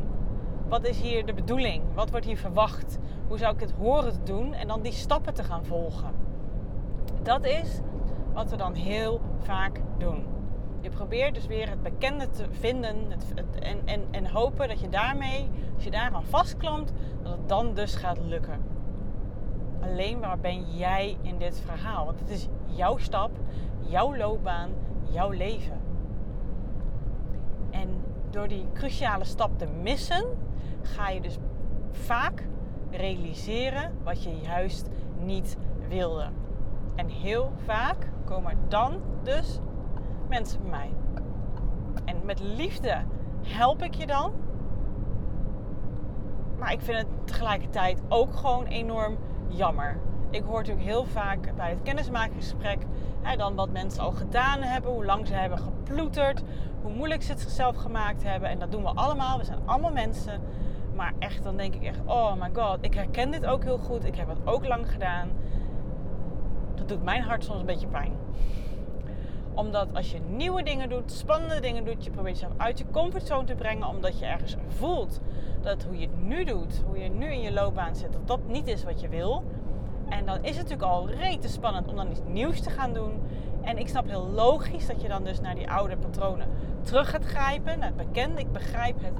Wat 0.67 0.87
is 0.87 1.01
hier 1.01 1.25
de 1.25 1.33
bedoeling? 1.33 1.83
Wat 1.93 2.09
wordt 2.09 2.25
hier 2.25 2.37
verwacht? 2.37 2.97
Hoe 3.27 3.37
zou 3.37 3.53
ik 3.53 3.59
het 3.59 3.71
horen 3.71 4.11
te 4.11 4.23
doen? 4.23 4.53
En 4.53 4.67
dan 4.67 4.81
die 4.81 4.91
stappen 4.91 5.33
te 5.33 5.43
gaan 5.43 5.65
volgen. 5.65 6.11
Dat 7.23 7.45
is 7.45 7.79
wat 8.33 8.49
we 8.49 8.55
dan 8.55 8.73
heel 8.73 9.21
vaak 9.43 9.81
doen. 9.97 10.38
Je 10.81 10.89
probeert 10.89 11.33
dus 11.33 11.45
weer 11.45 11.69
het 11.69 11.83
bekende 11.83 12.29
te 12.29 12.45
vinden 12.49 12.95
het, 13.09 13.59
en, 13.59 13.81
en, 13.85 14.01
en 14.11 14.27
hopen 14.27 14.67
dat 14.67 14.79
je 14.79 14.89
daarmee, 14.89 15.49
als 15.75 15.83
je 15.83 15.91
daaraan 15.91 16.25
vastklampt, 16.25 16.91
dat 17.21 17.31
het 17.31 17.49
dan 17.49 17.73
dus 17.73 17.95
gaat 17.95 18.19
lukken. 18.19 18.63
Alleen 19.81 20.19
waar 20.19 20.39
ben 20.39 20.77
jij 20.77 21.17
in 21.21 21.37
dit 21.37 21.61
verhaal? 21.65 22.05
Want 22.05 22.19
het 22.19 22.29
is 22.29 22.47
jouw 22.65 22.97
stap, 22.97 23.31
jouw 23.79 24.15
loopbaan, 24.15 24.69
jouw 25.09 25.29
leven. 25.29 25.81
En 27.69 28.03
door 28.29 28.47
die 28.47 28.65
cruciale 28.73 29.23
stap 29.25 29.57
te 29.57 29.67
missen, 29.81 30.25
ga 30.81 31.09
je 31.09 31.21
dus 31.21 31.37
vaak 31.91 32.47
realiseren 32.91 33.93
wat 34.03 34.23
je 34.23 34.39
juist 34.41 34.89
niet 35.19 35.57
wilde. 35.87 36.29
En 36.95 37.07
heel 37.07 37.51
vaak 37.65 38.09
komen 38.25 38.57
dan 38.67 39.01
dus 39.23 39.59
mensen 40.29 40.61
bij 40.61 40.69
mij. 40.69 40.89
En 42.05 42.15
met 42.25 42.39
liefde 42.39 42.97
help 43.41 43.83
ik 43.83 43.93
je 43.93 44.05
dan. 44.05 44.31
Maar 46.57 46.71
ik 46.71 46.81
vind 46.81 46.97
het 46.97 47.07
tegelijkertijd 47.27 48.01
ook 48.07 48.35
gewoon 48.35 48.65
enorm 48.65 49.17
jammer. 49.47 49.99
Ik 50.29 50.43
hoor 50.43 50.57
natuurlijk 50.57 50.85
heel 50.85 51.05
vaak 51.05 51.55
bij 51.55 51.69
het 51.69 51.81
kennismakingsgesprek 51.81 52.85
hè, 53.21 53.35
dan 53.35 53.55
wat 53.55 53.69
mensen 53.69 54.03
al 54.03 54.11
gedaan 54.11 54.61
hebben, 54.61 54.91
hoe 54.91 55.05
lang 55.05 55.27
ze 55.27 55.33
hebben 55.33 55.59
geploeterd, 55.59 56.43
hoe 56.81 56.93
moeilijk 56.93 57.23
ze 57.23 57.31
het 57.31 57.41
zichzelf 57.41 57.75
gemaakt 57.75 58.23
hebben. 58.23 58.49
En 58.49 58.59
dat 58.59 58.71
doen 58.71 58.83
we 58.83 58.89
allemaal. 58.89 59.37
We 59.37 59.43
zijn 59.43 59.59
allemaal 59.65 59.91
mensen. 59.91 60.41
Maar 60.95 61.13
echt, 61.19 61.43
dan 61.43 61.57
denk 61.57 61.75
ik 61.75 61.83
echt, 61.83 61.99
oh 62.05 62.33
my 62.33 62.49
god, 62.53 62.77
ik 62.81 62.93
herken 62.93 63.31
dit 63.31 63.45
ook 63.45 63.63
heel 63.63 63.77
goed. 63.77 64.05
Ik 64.05 64.15
heb 64.15 64.27
het 64.27 64.45
ook 64.45 64.67
lang 64.67 64.91
gedaan. 64.91 65.29
Dat 66.75 66.87
doet 66.87 67.03
mijn 67.03 67.21
hart 67.21 67.43
soms 67.43 67.59
een 67.59 67.65
beetje 67.65 67.87
pijn 67.87 68.11
omdat 69.59 69.87
als 69.93 70.11
je 70.11 70.19
nieuwe 70.19 70.63
dingen 70.63 70.89
doet, 70.89 71.11
spannende 71.11 71.59
dingen 71.59 71.85
doet, 71.85 72.03
je 72.03 72.11
probeert 72.11 72.39
jezelf 72.39 72.57
uit 72.57 72.77
je 72.77 72.85
comfortzone 72.91 73.43
te 73.43 73.55
brengen. 73.55 73.87
Omdat 73.87 74.19
je 74.19 74.25
ergens 74.25 74.55
voelt 74.67 75.19
dat 75.61 75.83
hoe 75.83 75.97
je 75.97 76.05
het 76.05 76.23
nu 76.23 76.43
doet, 76.43 76.81
hoe 76.85 76.97
je 76.97 77.09
nu 77.09 77.25
in 77.25 77.41
je 77.41 77.51
loopbaan 77.51 77.95
zit, 77.95 78.13
dat 78.13 78.27
dat 78.27 78.47
niet 78.47 78.67
is 78.67 78.83
wat 78.83 79.01
je 79.01 79.09
wil. 79.09 79.43
En 80.09 80.25
dan 80.25 80.37
is 80.43 80.57
het 80.57 80.69
natuurlijk 80.69 80.91
al 80.91 81.09
rete 81.09 81.47
spannend 81.47 81.87
om 81.87 81.95
dan 81.95 82.11
iets 82.11 82.21
nieuws 82.27 82.61
te 82.61 82.69
gaan 82.69 82.93
doen. 82.93 83.21
En 83.61 83.77
ik 83.77 83.87
snap 83.87 84.07
heel 84.07 84.29
logisch 84.29 84.87
dat 84.87 85.01
je 85.01 85.07
dan 85.07 85.23
dus 85.23 85.39
naar 85.39 85.55
die 85.55 85.69
oude 85.69 85.97
patronen 85.97 86.47
terug 86.81 87.09
gaat 87.09 87.25
grijpen. 87.25 87.79
Naar 87.79 87.87
het 87.87 87.97
bekende. 87.97 88.41
Ik 88.41 88.51
begrijp 88.51 89.01
het 89.01 89.17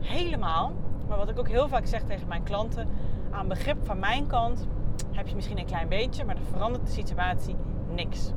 helemaal. 0.00 0.72
Maar 1.08 1.18
wat 1.18 1.28
ik 1.28 1.38
ook 1.38 1.48
heel 1.48 1.68
vaak 1.68 1.86
zeg 1.86 2.02
tegen 2.02 2.28
mijn 2.28 2.42
klanten, 2.42 2.88
aan 3.30 3.48
begrip 3.48 3.76
van 3.82 3.98
mijn 3.98 4.26
kant 4.26 4.66
heb 5.12 5.28
je 5.28 5.34
misschien 5.34 5.58
een 5.58 5.66
klein 5.66 5.88
beetje, 5.88 6.24
maar 6.24 6.34
dan 6.34 6.44
verandert 6.44 6.86
de 6.86 6.92
situatie 6.92 7.56
niks. 7.94 8.32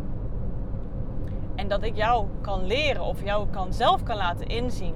En 1.55 1.67
dat 1.67 1.83
ik 1.83 1.95
jou 1.95 2.27
kan 2.41 2.65
leren 2.65 3.03
of 3.03 3.23
jou 3.23 3.47
kan 3.49 3.73
zelf 3.73 4.03
kan 4.03 4.17
laten 4.17 4.47
inzien 4.47 4.93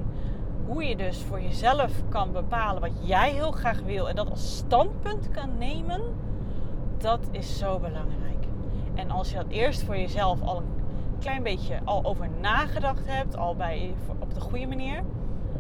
hoe 0.66 0.84
je 0.84 0.96
dus 0.96 1.24
voor 1.24 1.42
jezelf 1.42 1.92
kan 2.10 2.32
bepalen 2.32 2.82
wat 2.82 3.08
jij 3.08 3.32
heel 3.32 3.52
graag 3.52 3.80
wil 3.82 4.10
en 4.10 4.16
dat 4.16 4.30
als 4.30 4.58
standpunt 4.58 5.30
kan 5.32 5.58
nemen, 5.58 6.02
dat 6.98 7.20
is 7.32 7.58
zo 7.58 7.80
belangrijk. 7.80 8.46
En 8.96 9.12
als 9.12 9.30
je 9.30 9.36
dat 9.36 9.48
eerst 9.50 9.84
voor 9.84 9.98
jezelf 9.98 10.42
al 10.42 10.58
een 10.58 10.74
klein 11.20 11.44
beetje 11.44 11.80
al 11.84 12.06
over 12.06 12.30
nagedacht 12.42 13.06
hebt, 13.06 13.38
al 13.38 13.56
bij, 13.56 13.94
op 14.20 14.34
de 14.34 14.40
goede 14.40 14.68
manier, 14.68 15.04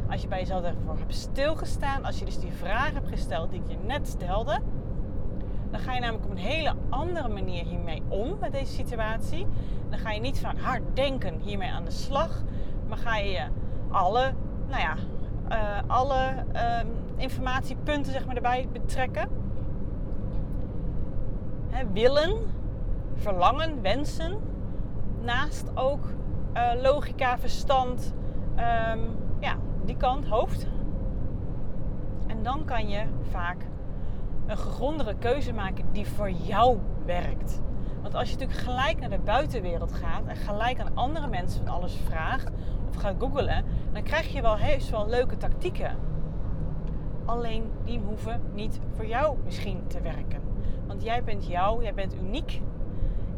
als 0.09 0.21
je 0.21 0.27
bij 0.27 0.39
jezelf 0.39 0.63
ervoor 0.63 0.97
hebt 0.97 1.15
stilgestaan, 1.15 2.05
als 2.05 2.19
je 2.19 2.25
dus 2.25 2.39
die 2.39 2.51
vraag 2.51 2.93
hebt 2.93 3.09
gesteld 3.09 3.51
die 3.51 3.61
ik 3.63 3.69
je 3.69 3.77
net 3.85 4.07
stelde, 4.07 4.59
dan 5.71 5.79
ga 5.79 5.93
je 5.93 5.99
namelijk 5.99 6.25
op 6.25 6.31
een 6.31 6.37
hele 6.37 6.73
andere 6.89 7.27
manier 7.27 7.65
hiermee 7.65 8.01
om 8.07 8.37
met 8.39 8.51
deze 8.51 8.73
situatie. 8.73 9.47
Dan 9.89 9.99
ga 9.99 10.11
je 10.11 10.19
niet 10.19 10.39
van 10.39 10.57
hard 10.57 10.81
denken 10.93 11.39
hiermee 11.39 11.71
aan 11.71 11.83
de 11.83 11.91
slag, 11.91 12.43
maar 12.87 12.97
ga 12.97 13.17
je 13.17 13.45
alle, 13.91 14.33
nou 14.67 14.81
ja, 14.81 14.95
uh, 15.51 15.89
alle 15.89 16.45
uh, 16.53 16.79
informatiepunten 17.15 18.11
zeg 18.11 18.25
maar, 18.25 18.35
erbij 18.35 18.67
betrekken. 18.71 19.29
Willen, 21.93 22.37
verlangen, 23.15 23.81
wensen. 23.81 24.37
Naast 25.21 25.71
ook 25.75 26.05
uh, 26.53 26.81
logica, 26.81 27.37
verstand, 27.37 28.13
um, 28.51 29.17
ja, 29.39 29.55
die 29.85 29.97
kant, 29.97 30.25
hoofd. 30.25 30.67
En 32.27 32.43
dan 32.43 32.65
kan 32.65 32.89
je 32.89 33.03
vaak 33.29 33.65
een 34.49 34.57
gegrondere 34.57 35.15
keuze 35.15 35.53
maken 35.53 35.85
die 35.91 36.07
voor 36.07 36.31
jou 36.31 36.77
werkt. 37.05 37.61
Want 38.01 38.15
als 38.15 38.29
je 38.29 38.37
natuurlijk 38.37 38.59
gelijk 38.59 38.99
naar 38.99 39.09
de 39.09 39.19
buitenwereld 39.19 39.93
gaat 39.93 40.27
en 40.27 40.35
gelijk 40.35 40.79
aan 40.79 40.95
andere 40.95 41.27
mensen 41.27 41.65
van 41.65 41.75
alles 41.75 41.95
vraagt 42.05 42.49
of 42.87 42.95
gaat 42.95 43.15
googlen, 43.19 43.65
dan 43.91 44.03
krijg 44.03 44.33
je 44.33 44.41
wel 44.41 44.57
heus 44.57 44.89
wel 44.89 45.09
leuke 45.09 45.37
tactieken. 45.37 45.97
Alleen 47.25 47.71
die 47.83 47.99
hoeven 47.99 48.41
niet 48.53 48.79
voor 48.91 49.05
jou 49.05 49.37
misschien 49.43 49.87
te 49.87 50.01
werken. 50.01 50.41
Want 50.87 51.03
jij 51.03 51.23
bent 51.23 51.47
jou, 51.47 51.83
jij 51.83 51.93
bent 51.93 52.15
uniek. 52.15 52.61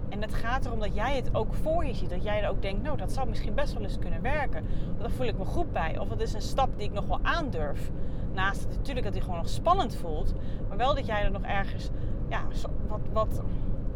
En 0.09 0.21
het 0.21 0.33
gaat 0.33 0.65
erom 0.65 0.79
dat 0.79 0.95
jij 0.95 1.15
het 1.15 1.35
ook 1.35 1.53
voor 1.53 1.85
je 1.85 1.93
ziet. 1.93 2.09
Dat 2.09 2.23
jij 2.23 2.43
er 2.43 2.49
ook 2.49 2.61
denkt, 2.61 2.83
nou 2.83 2.97
dat 2.97 3.11
zou 3.11 3.29
misschien 3.29 3.53
best 3.53 3.73
wel 3.73 3.83
eens 3.83 3.99
kunnen 3.99 4.21
werken. 4.21 4.65
Of 4.93 5.01
daar 5.01 5.11
voel 5.11 5.27
ik 5.27 5.37
me 5.37 5.45
goed 5.45 5.71
bij. 5.71 5.97
Of 5.99 6.07
dat 6.07 6.21
is 6.21 6.33
een 6.33 6.41
stap 6.41 6.69
die 6.77 6.87
ik 6.87 6.93
nog 6.93 7.05
wel 7.05 7.19
aandurf. 7.21 7.91
Naast 8.33 8.67
natuurlijk 8.69 9.05
dat 9.05 9.13
hij 9.13 9.23
gewoon 9.23 9.38
nog 9.38 9.50
spannend 9.50 9.95
voelt. 9.95 10.33
Maar 10.67 10.77
wel 10.77 10.95
dat 10.95 11.05
jij 11.05 11.23
er 11.23 11.31
nog 11.31 11.43
ergens 11.43 11.89
ja, 12.29 12.41
wat, 12.88 13.01
wat 13.11 13.41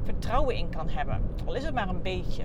vertrouwen 0.04 0.56
in 0.56 0.70
kan 0.70 0.90
hebben. 0.90 1.22
Al 1.46 1.54
is 1.54 1.64
het 1.64 1.74
maar 1.74 1.90
een 1.90 2.02
beetje. 2.02 2.44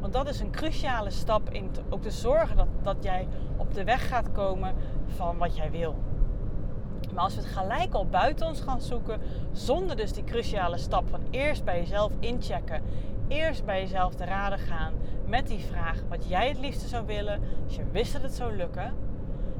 Want 0.00 0.12
dat 0.12 0.28
is 0.28 0.40
een 0.40 0.50
cruciale 0.50 1.10
stap 1.10 1.50
in 1.50 1.70
ook 1.88 2.02
te 2.02 2.10
zorgen 2.10 2.56
dat, 2.56 2.68
dat 2.82 2.96
jij 3.00 3.28
op 3.56 3.74
de 3.74 3.84
weg 3.84 4.08
gaat 4.08 4.32
komen 4.32 4.74
van 5.06 5.38
wat 5.38 5.56
jij 5.56 5.70
wil. 5.70 5.94
Maar 7.14 7.24
als 7.24 7.34
we 7.34 7.40
het 7.40 7.50
gelijk 7.50 7.94
al 7.94 8.06
buiten 8.06 8.46
ons 8.46 8.60
gaan 8.60 8.80
zoeken, 8.80 9.20
zonder 9.52 9.96
dus 9.96 10.12
die 10.12 10.24
cruciale 10.24 10.78
stap 10.78 11.08
van 11.08 11.20
eerst 11.30 11.64
bij 11.64 11.78
jezelf 11.78 12.12
inchecken, 12.20 12.82
eerst 13.28 13.64
bij 13.64 13.80
jezelf 13.80 14.14
te 14.14 14.24
raden 14.24 14.58
gaan 14.58 14.92
met 15.26 15.46
die 15.46 15.58
vraag 15.58 16.02
wat 16.08 16.28
jij 16.28 16.48
het 16.48 16.58
liefste 16.58 16.88
zou 16.88 17.06
willen, 17.06 17.40
als 17.64 17.76
je 17.76 17.90
wist 17.92 18.12
dat 18.12 18.22
het 18.22 18.34
zou 18.34 18.56
lukken, 18.56 18.94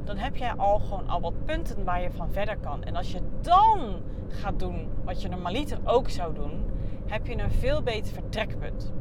dan 0.07 0.17
heb 0.17 0.37
jij 0.37 0.53
al 0.53 0.79
gewoon 0.79 1.09
al 1.09 1.21
wat 1.21 1.45
punten 1.45 1.85
waar 1.85 2.03
je 2.03 2.11
van 2.11 2.31
verder 2.31 2.57
kan. 2.57 2.85
En 2.85 2.97
als 2.97 3.13
je 3.13 3.21
dan 3.41 4.01
gaat 4.29 4.59
doen 4.59 4.89
wat 5.05 5.23
je 5.23 5.29
normaliter 5.29 5.79
ook 5.85 6.11
zou 6.11 6.35
doen, 6.35 6.65
heb 7.07 7.27
je 7.27 7.39
een 7.39 7.51
veel 7.51 7.83
beter 7.83 8.13
vertrekpunt. 8.13 8.93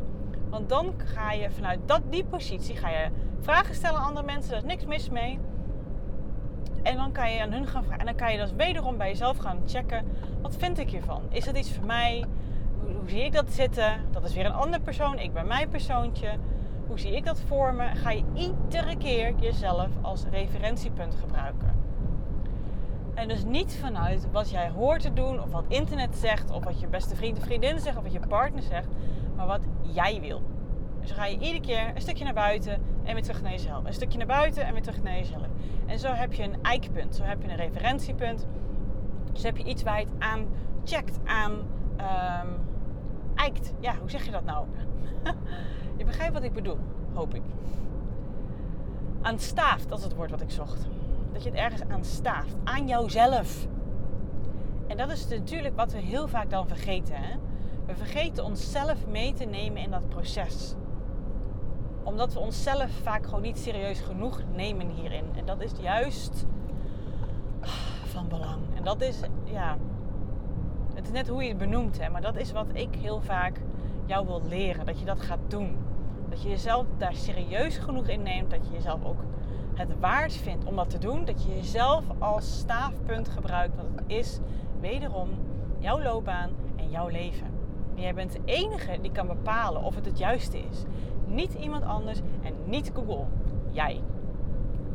Want 0.49 0.69
dan 0.69 0.93
ga 0.97 1.31
je 1.31 1.51
vanuit 1.51 1.79
dat, 1.85 2.01
die 2.09 2.23
positie 2.23 2.75
ga 2.75 2.89
je 2.89 3.09
vragen 3.39 3.75
stellen 3.75 3.99
aan 3.99 4.07
andere 4.07 4.25
mensen. 4.25 4.51
Er 4.51 4.57
is 4.57 4.63
niks 4.63 4.85
mis 4.85 5.09
mee. 5.09 5.39
En 6.83 6.95
dan 6.95 7.11
kan 7.11 7.31
je 7.31 7.41
aan 7.41 7.51
hun 7.51 7.67
gaan 7.67 7.83
vragen. 7.83 7.99
En 7.99 8.05
dan 8.05 8.15
kan 8.15 8.31
je 8.31 8.37
dus 8.37 8.53
wederom 8.53 8.97
bij 8.97 9.07
jezelf 9.07 9.37
gaan 9.37 9.61
checken. 9.65 10.05
Wat 10.41 10.55
vind 10.55 10.79
ik 10.79 10.89
hiervan? 10.89 11.21
Is 11.29 11.45
het 11.45 11.57
iets 11.57 11.73
voor 11.73 11.85
mij? 11.85 12.25
Hoe, 12.79 12.93
hoe 12.93 13.09
zie 13.09 13.23
ik 13.23 13.33
dat 13.33 13.51
zitten? 13.51 13.99
Dat 14.11 14.23
is 14.23 14.33
weer 14.33 14.45
een 14.45 14.53
ander 14.53 14.79
persoon. 14.79 15.19
Ik 15.19 15.33
ben 15.33 15.47
mijn 15.47 15.69
persoontje. 15.69 16.29
Hoe 16.87 16.99
zie 16.99 17.15
ik 17.15 17.25
dat 17.25 17.39
voor 17.39 17.73
me? 17.73 17.95
Ga 17.95 18.11
je 18.11 18.23
iedere 18.33 18.97
keer 18.97 19.33
jezelf 19.39 19.89
als 20.01 20.25
referentiepunt 20.31 21.15
gebruiken. 21.15 21.83
En 23.13 23.27
dus 23.27 23.43
niet 23.43 23.77
vanuit 23.81 24.31
wat 24.31 24.49
jij 24.49 24.69
hoort 24.69 25.01
te 25.01 25.13
doen, 25.13 25.41
of 25.41 25.51
wat 25.51 25.65
internet 25.67 26.15
zegt, 26.15 26.51
of 26.51 26.63
wat 26.63 26.79
je 26.79 26.87
beste 26.87 27.15
vriend 27.15 27.37
of 27.37 27.43
vriendin 27.43 27.79
zegt, 27.79 27.97
of 27.97 28.03
wat 28.03 28.11
je 28.11 28.19
partner 28.19 28.63
zegt, 28.63 28.87
maar 29.35 29.47
wat 29.47 29.61
jij 29.81 30.21
wil. 30.21 30.41
Dus 31.01 31.11
ga 31.11 31.25
je 31.25 31.37
iedere 31.37 31.59
keer 31.59 31.91
een 31.95 32.01
stukje 32.01 32.23
naar 32.23 32.33
buiten 32.33 32.81
en 33.03 33.13
weer 33.13 33.23
terug 33.23 33.41
naar 33.41 33.51
jezelf. 33.51 33.85
Een 33.85 33.93
stukje 33.93 34.17
naar 34.17 34.27
buiten 34.27 34.65
en 34.65 34.73
weer 34.73 34.81
terug 34.81 35.03
naar 35.03 35.17
jezelf. 35.17 35.47
En 35.85 35.99
zo 35.99 36.11
heb 36.11 36.33
je 36.33 36.43
een 36.43 36.61
eikpunt, 36.61 37.15
zo 37.15 37.23
heb 37.23 37.41
je 37.41 37.49
een 37.49 37.55
referentiepunt. 37.55 38.47
Dus 39.33 39.43
heb 39.43 39.57
je 39.57 39.63
iets 39.63 39.83
waar 39.83 39.99
je 39.99 40.05
het 40.05 40.13
aan 40.19 40.47
checkt, 40.83 41.19
aan 41.25 41.51
um, 41.51 42.49
eikt. 43.35 43.73
Ja, 43.79 43.95
hoe 43.99 44.09
zeg 44.09 44.25
je 44.25 44.31
dat 44.31 44.45
nou? 44.45 44.67
je 45.97 46.05
begrijpt 46.05 46.33
wat 46.33 46.43
ik 46.43 46.53
bedoel, 46.53 46.77
hoop 47.13 47.33
ik. 47.33 47.41
Aan 49.21 49.39
staaf, 49.39 49.85
dat 49.85 49.97
is 49.97 50.03
het 50.03 50.15
woord 50.15 50.31
wat 50.31 50.41
ik 50.41 50.51
zocht. 50.51 50.87
Dat 51.33 51.43
je 51.43 51.49
het 51.49 51.59
ergens 51.59 51.81
aan 51.89 52.03
staaft. 52.03 52.55
Aan 52.63 52.87
jouzelf. 52.87 53.67
En 54.87 54.97
dat 54.97 55.11
is 55.11 55.27
natuurlijk 55.27 55.75
wat 55.75 55.91
we 55.91 55.97
heel 55.97 56.27
vaak 56.27 56.49
dan 56.49 56.67
vergeten. 56.67 57.15
Hè? 57.15 57.35
We 57.85 57.95
vergeten 57.95 58.43
onszelf 58.43 59.07
mee 59.07 59.33
te 59.33 59.45
nemen 59.45 59.81
in 59.81 59.91
dat 59.91 60.09
proces. 60.09 60.75
Omdat 62.03 62.33
we 62.33 62.39
onszelf 62.39 62.91
vaak 63.03 63.25
gewoon 63.25 63.41
niet 63.41 63.57
serieus 63.57 63.99
genoeg 63.99 64.41
nemen 64.55 64.89
hierin. 64.89 65.25
En 65.35 65.45
dat 65.45 65.61
is 65.61 65.71
juist 65.81 66.45
van 68.05 68.27
belang. 68.27 68.61
En 68.75 68.83
dat 68.83 69.01
is, 69.01 69.19
ja, 69.43 69.77
het 70.95 71.05
is 71.05 71.11
net 71.11 71.27
hoe 71.27 71.43
je 71.43 71.49
het 71.49 71.57
benoemt, 71.57 71.99
hè, 71.99 72.09
maar 72.09 72.21
dat 72.21 72.35
is 72.35 72.51
wat 72.51 72.67
ik 72.73 72.95
heel 72.95 73.21
vaak 73.21 73.59
jou 74.05 74.25
wil 74.25 74.41
leren. 74.47 74.85
Dat 74.85 74.99
je 74.99 75.05
dat 75.05 75.21
gaat 75.21 75.39
doen. 75.47 75.77
Dat 76.29 76.41
je 76.41 76.49
jezelf 76.49 76.85
daar 76.97 77.15
serieus 77.15 77.77
genoeg 77.77 78.07
in 78.07 78.23
neemt. 78.23 78.51
Dat 78.51 78.67
je 78.67 78.73
jezelf 78.73 79.05
ook 79.05 79.19
het 79.73 79.99
waard 79.99 80.33
vindt 80.33 80.65
om 80.65 80.75
dat 80.75 80.89
te 80.89 80.97
doen. 80.97 81.25
Dat 81.25 81.43
je 81.43 81.55
jezelf 81.55 82.03
als 82.17 82.57
staafpunt 82.57 83.29
gebruikt. 83.29 83.75
Want 83.75 83.89
het 83.95 84.03
is 84.07 84.39
wederom 84.79 85.29
jouw 85.79 86.01
loopbaan 86.01 86.49
en 86.75 86.89
jouw 86.89 87.07
leven. 87.07 87.47
En 87.95 88.01
jij 88.01 88.13
bent 88.13 88.31
de 88.31 88.41
enige 88.45 88.97
die 89.01 89.11
kan 89.11 89.27
bepalen 89.27 89.83
of 89.83 89.95
het 89.95 90.05
het 90.05 90.17
juiste 90.17 90.57
is. 90.57 90.83
Niet 91.25 91.53
iemand 91.53 91.83
anders 91.83 92.19
en 92.41 92.53
niet 92.65 92.91
Google. 92.93 93.25
Jij. 93.71 94.01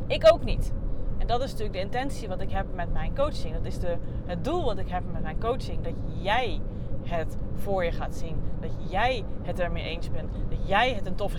Ik 0.07 0.33
ook 0.33 0.43
niet. 0.43 0.71
En 1.17 1.27
dat 1.27 1.41
is 1.41 1.51
natuurlijk 1.51 1.77
de 1.77 1.83
intentie 1.83 2.27
wat 2.27 2.41
ik 2.41 2.51
heb 2.51 2.65
met 2.75 2.93
mijn 2.93 3.15
coaching. 3.15 3.53
Dat 3.53 3.65
is 3.65 3.79
de, 3.79 3.97
het 4.25 4.43
doel 4.43 4.63
wat 4.63 4.77
ik 4.77 4.89
heb 4.89 5.03
met 5.11 5.21
mijn 5.21 5.39
coaching. 5.39 5.83
Dat 5.83 5.93
jij 6.21 6.61
het 7.11 7.37
voor 7.55 7.83
je 7.83 7.91
gaat 7.91 8.15
zien. 8.15 8.41
Dat 8.59 8.71
jij 8.89 9.23
het 9.41 9.59
ermee 9.59 9.83
eens 9.83 10.11
bent. 10.11 10.31
Dat 10.49 10.67
jij 10.67 10.93
het 10.93 11.05
een 11.05 11.15
toffe 11.15 11.37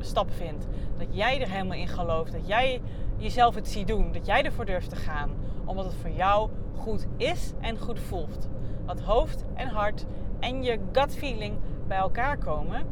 stap, 0.00 0.30
vindt. 0.30 0.66
Dat 0.96 1.06
jij 1.10 1.40
er 1.40 1.50
helemaal 1.50 1.76
in 1.76 1.88
gelooft. 1.88 2.32
Dat 2.32 2.46
jij 2.46 2.80
jezelf 3.16 3.54
het 3.54 3.68
ziet 3.68 3.86
doen. 3.86 4.12
Dat 4.12 4.26
jij 4.26 4.42
ervoor 4.42 4.64
durft 4.64 4.90
te 4.90 4.96
gaan. 4.96 5.30
Omdat 5.64 5.84
het 5.84 5.94
voor 5.94 6.10
jou 6.10 6.50
goed 6.76 7.06
is 7.16 7.52
en 7.60 7.78
goed 7.78 8.00
voelt. 8.00 8.48
Dat 8.86 9.00
hoofd 9.00 9.44
en 9.54 9.68
hart 9.68 10.06
en 10.40 10.62
je 10.62 10.78
gut 10.92 11.16
feeling 11.16 11.56
bij 11.86 11.98
elkaar 11.98 12.38
komen. 12.38 12.82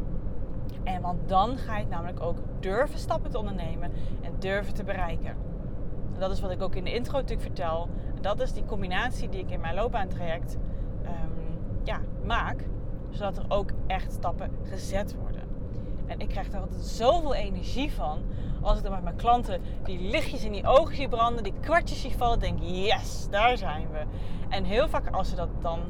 En 0.84 1.02
want 1.02 1.28
dan 1.28 1.56
ga 1.56 1.74
je 1.74 1.80
het 1.80 1.90
namelijk 1.90 2.20
ook 2.20 2.36
durven 2.60 2.98
stappen 2.98 3.30
te 3.30 3.38
ondernemen 3.38 3.92
en 4.22 4.32
durven 4.38 4.74
te 4.74 4.84
bereiken. 4.84 5.36
dat 6.18 6.30
is 6.30 6.40
wat 6.40 6.50
ik 6.50 6.62
ook 6.62 6.74
in 6.74 6.84
de 6.84 6.94
intro 6.94 7.12
natuurlijk 7.12 7.42
vertel. 7.42 7.88
Dat 8.20 8.40
is 8.40 8.52
die 8.52 8.64
combinatie 8.64 9.28
die 9.28 9.40
ik 9.40 9.50
in 9.50 9.60
mijn 9.60 9.74
loopbaantraject 9.74 10.54
um, 10.54 10.71
ja, 11.84 12.00
maak. 12.24 12.64
Zodat 13.10 13.36
er 13.36 13.44
ook 13.48 13.70
echt 13.86 14.12
stappen 14.12 14.50
gezet 14.62 15.14
worden. 15.14 15.42
En 16.06 16.20
ik 16.20 16.28
krijg 16.28 16.50
daar 16.50 16.60
altijd 16.60 16.84
zoveel 16.84 17.34
energie 17.34 17.92
van. 17.92 18.22
Als 18.60 18.76
ik 18.78 18.82
dan 18.82 18.92
met 18.92 19.02
mijn 19.02 19.16
klanten 19.16 19.62
die 19.84 20.00
lichtjes 20.00 20.44
in 20.44 20.52
die 20.52 20.66
ogen 20.66 20.96
zie 20.96 21.08
branden, 21.08 21.42
die 21.42 21.54
kwartjes 21.60 22.00
zie 22.00 22.16
vallen, 22.16 22.38
denk 22.38 22.58
yes, 22.60 23.28
daar 23.30 23.56
zijn 23.56 23.88
we. 23.90 24.02
En 24.48 24.64
heel 24.64 24.88
vaak 24.88 25.14
als 25.14 25.28
ze 25.28 25.34
dat 25.34 25.48
dan 25.60 25.80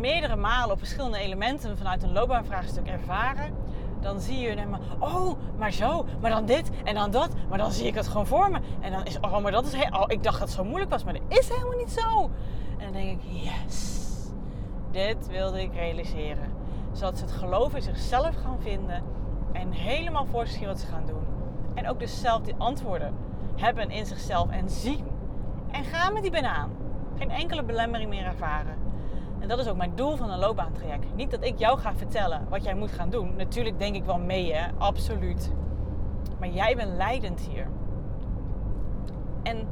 meerdere 0.00 0.36
malen 0.36 0.70
op 0.70 0.78
verschillende 0.78 1.18
elementen 1.18 1.78
vanuit 1.78 2.02
een 2.02 2.12
loopbaanvraagstuk 2.12 2.86
ervaren, 2.86 3.54
dan 4.00 4.20
zie 4.20 4.38
je 4.38 4.48
helemaal, 4.48 4.80
oh, 4.98 5.38
maar 5.58 5.72
zo, 5.72 6.06
maar 6.20 6.30
dan 6.30 6.46
dit 6.46 6.70
en 6.84 6.94
dan 6.94 7.10
dat, 7.10 7.30
maar 7.48 7.58
dan 7.58 7.72
zie 7.72 7.86
ik 7.86 7.94
het 7.94 8.06
gewoon 8.06 8.26
voor 8.26 8.50
me. 8.50 8.58
En 8.80 8.92
dan 8.92 9.04
is, 9.04 9.20
oh, 9.20 9.38
maar 9.38 9.52
dat 9.52 9.66
is, 9.66 9.72
heel, 9.72 10.00
oh, 10.00 10.04
ik 10.06 10.22
dacht 10.22 10.38
dat 10.38 10.48
het 10.48 10.56
zo 10.56 10.64
moeilijk 10.64 10.90
was, 10.90 11.04
maar 11.04 11.12
dat 11.12 11.22
is 11.28 11.48
helemaal 11.48 11.78
niet 11.78 11.92
zo. 11.92 12.30
En 12.78 12.84
dan 12.84 12.92
denk 12.92 13.10
ik, 13.10 13.28
yes, 13.30 14.03
dit 14.94 15.26
wilde 15.26 15.62
ik 15.62 15.74
realiseren. 15.74 16.52
Zodat 16.92 17.18
ze 17.18 17.24
het 17.24 17.32
geloof 17.32 17.74
in 17.74 17.82
zichzelf 17.82 18.34
gaan 18.34 18.60
vinden 18.60 19.02
en 19.52 19.72
helemaal 19.72 20.26
voor 20.26 20.46
zich 20.46 20.66
wat 20.66 20.80
ze 20.80 20.86
gaan 20.86 21.06
doen. 21.06 21.24
En 21.74 21.88
ook 21.88 21.98
dus 21.98 22.20
zelf 22.20 22.42
die 22.42 22.54
antwoorden 22.58 23.14
hebben 23.56 23.90
in 23.90 24.06
zichzelf 24.06 24.50
en 24.50 24.70
zien. 24.70 25.04
En 25.70 25.84
gaan 25.84 26.12
met 26.12 26.22
die 26.22 26.30
banaan. 26.30 26.70
Geen 27.18 27.30
enkele 27.30 27.62
belemmering 27.62 28.10
meer 28.10 28.24
ervaren. 28.24 28.76
En 29.38 29.48
dat 29.48 29.58
is 29.58 29.68
ook 29.68 29.76
mijn 29.76 29.94
doel 29.94 30.16
van 30.16 30.30
een 30.30 30.38
loopbaantraject. 30.38 31.14
Niet 31.14 31.30
dat 31.30 31.44
ik 31.44 31.58
jou 31.58 31.78
ga 31.78 31.94
vertellen 31.94 32.46
wat 32.48 32.64
jij 32.64 32.74
moet 32.74 32.92
gaan 32.92 33.10
doen. 33.10 33.36
Natuurlijk 33.36 33.78
denk 33.78 33.94
ik 33.94 34.04
wel 34.04 34.18
mee, 34.18 34.52
hè? 34.52 34.66
absoluut. 34.78 35.52
Maar 36.38 36.48
jij 36.48 36.76
bent 36.76 36.96
leidend 36.96 37.40
hier. 37.40 37.66
En 39.42 39.68